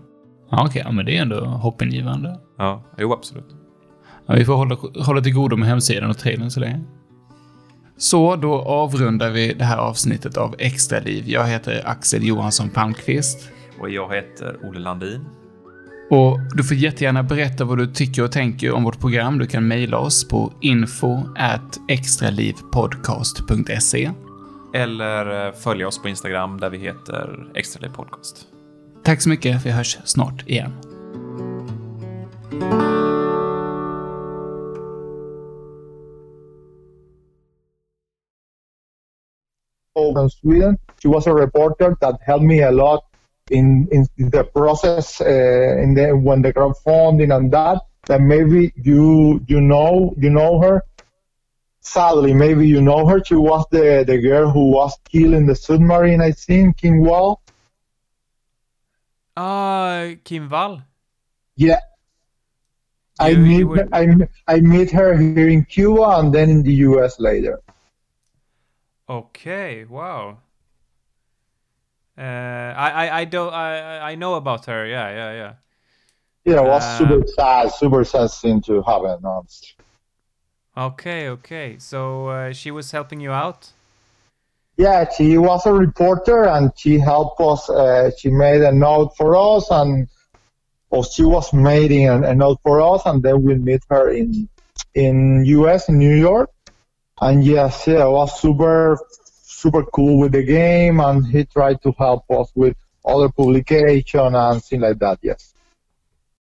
Ja, 0.50 0.64
Okej, 0.66 0.82
ja, 0.84 0.92
men 0.92 1.06
det 1.06 1.16
är 1.16 1.22
ändå 1.22 1.44
hoppingivande. 1.44 2.40
Ja, 2.58 2.82
jo 2.98 3.12
absolut. 3.12 3.56
Ja, 4.26 4.34
vi 4.34 4.44
får 4.44 4.54
hålla, 4.54 4.76
hålla 5.04 5.20
till 5.20 5.34
godo 5.34 5.56
med 5.56 5.68
hemsidan 5.68 6.10
och 6.10 6.18
trailern 6.18 6.50
så 6.50 6.60
länge. 6.60 6.84
Så 7.98 8.36
då 8.36 8.54
avrundar 8.54 9.30
vi 9.30 9.54
det 9.54 9.64
här 9.64 9.78
avsnittet 9.78 10.36
av 10.36 10.54
Extra 10.58 11.00
Liv. 11.00 11.24
Jag 11.26 11.46
heter 11.46 11.82
Axel 11.86 12.26
Johansson 12.26 12.70
Palmqvist. 12.70 13.48
Och 13.80 13.90
jag 13.90 14.14
heter 14.14 14.56
Olle 14.62 14.80
Landin. 14.80 15.24
Och 16.10 16.38
du 16.54 16.64
får 16.64 16.76
jättegärna 16.76 17.22
berätta 17.22 17.64
vad 17.64 17.78
du 17.78 17.86
tycker 17.86 18.24
och 18.24 18.32
tänker 18.32 18.72
om 18.72 18.84
vårt 18.84 19.00
program. 19.00 19.38
Du 19.38 19.46
kan 19.46 19.68
mejla 19.68 19.98
oss 19.98 20.28
på 20.28 20.52
info 20.60 21.22
extralivpodcast.se. 21.88 24.10
Eller 24.74 25.46
eh, 25.46 25.52
följa 25.54 25.88
oss 25.88 26.02
på 26.02 26.08
Instagram 26.08 26.60
där 26.60 26.70
vi 26.70 26.78
heter 26.78 27.48
Extra 27.54 27.90
Podcast. 27.90 28.46
Tack 29.04 29.22
så 29.22 29.28
mycket, 29.28 29.66
vi 29.66 29.70
hörs 29.70 29.98
snart 30.04 30.48
igen. 30.48 30.72
From 40.14 40.28
Sweden. 40.30 40.78
She 41.00 41.08
was 41.08 41.26
a 41.26 41.34
reporter 41.44 41.96
that 42.02 42.14
helped 42.28 42.44
me 42.52 42.58
a 42.62 42.70
lot 42.84 43.00
in, 43.50 43.66
in 43.92 44.02
the 44.36 44.44
process 44.44 45.20
uh, 45.20 45.82
in 45.84 45.94
the 45.94 46.06
when 46.26 46.42
the 46.42 46.52
crowdfunding 46.52 47.30
and 47.36 47.46
that. 47.52 47.78
That 48.06 48.20
maybe 48.34 48.72
you 48.88 49.44
you 49.52 49.60
know 49.60 50.14
you 50.24 50.30
know 50.38 50.52
her. 50.64 50.76
Sadly, 51.80 52.32
maybe 52.44 52.64
you 52.74 52.80
know 52.88 53.06
her. 53.10 53.18
She 53.24 53.34
was 53.48 53.62
the, 53.70 54.04
the 54.06 54.18
girl 54.28 54.50
who 54.50 54.64
was 54.78 54.92
killed 55.10 55.34
in 55.34 55.44
the 55.46 55.56
submarine. 55.56 56.20
I 56.20 56.32
think 56.32 56.84
in 56.84 56.94
Wall. 57.06 57.40
Ah, 59.36 60.08
Kim 60.24 60.48
Wall. 60.50 60.82
Yeah. 61.56 61.80
I 63.20 63.30
You- 63.30 63.38
meet 63.38 63.58
you 63.58 63.68
were- 63.68 63.88
I, 63.92 64.02
I 64.46 64.56
meet 64.60 64.90
her 64.92 65.16
here 65.16 65.48
in 65.48 65.64
Cuba 65.64 66.06
and 66.18 66.32
then 66.34 66.48
in 66.50 66.62
the 66.62 66.74
U.S. 66.88 67.18
later. 67.18 67.60
Okay, 69.08 69.84
wow. 69.84 70.38
Uh, 72.16 72.20
I, 72.76 73.06
I, 73.06 73.18
I 73.20 73.24
don't, 73.24 73.52
I, 73.54 74.10
I 74.10 74.14
know 74.16 74.34
about 74.34 74.66
her. 74.66 74.86
Yeah, 74.86 75.08
yeah, 75.10 75.32
yeah. 75.32 75.54
Yeah, 76.44 76.62
it 76.62 76.68
was 76.68 76.84
Uh, 76.84 76.98
super 76.98 77.24
sad, 77.28 77.68
super 77.72 78.04
sad 78.04 78.30
thing 78.32 78.60
to 78.62 78.82
have 78.82 79.02
announced. 79.04 79.74
Okay, 80.76 81.28
okay. 81.28 81.78
So 81.78 82.28
uh, 82.28 82.52
she 82.54 82.70
was 82.70 82.90
helping 82.92 83.20
you 83.20 83.32
out. 83.32 83.72
Yeah, 84.76 85.08
she 85.10 85.36
was 85.38 85.66
a 85.66 85.72
reporter 85.72 86.44
and 86.46 86.72
she 86.76 86.98
helped 86.98 87.40
us. 87.40 87.68
Uh, 87.68 88.10
she 88.16 88.30
made 88.30 88.62
a 88.62 88.72
note 88.72 89.14
for 89.16 89.34
us 89.36 89.68
and 89.70 90.08
or 90.90 91.04
she 91.04 91.24
was 91.24 91.52
making 91.52 92.08
a, 92.08 92.22
a 92.22 92.34
note 92.34 92.60
for 92.62 92.80
us 92.80 93.02
and 93.06 93.22
then 93.22 93.42
we 93.42 93.54
meet 93.56 93.82
her 93.90 94.10
in 94.10 94.48
in 94.94 95.44
US 95.46 95.88
in 95.88 95.98
New 95.98 96.14
York. 96.14 96.50
And 97.20 97.44
yes, 97.44 97.86
yeah, 97.86 98.06
was 98.06 98.40
super 98.40 98.98
super 99.58 99.82
cool 99.84 100.20
with 100.20 100.32
the 100.32 100.42
game 100.44 101.00
and 101.00 101.26
he 101.26 101.44
tried 101.44 101.82
to 101.82 101.92
help 101.98 102.30
us 102.30 102.50
with 102.54 102.76
other 103.04 103.28
publication 103.28 104.34
and 104.34 104.62
things 104.62 104.82
like 104.82 104.98
that. 104.98 105.18
Yes. 105.22 105.54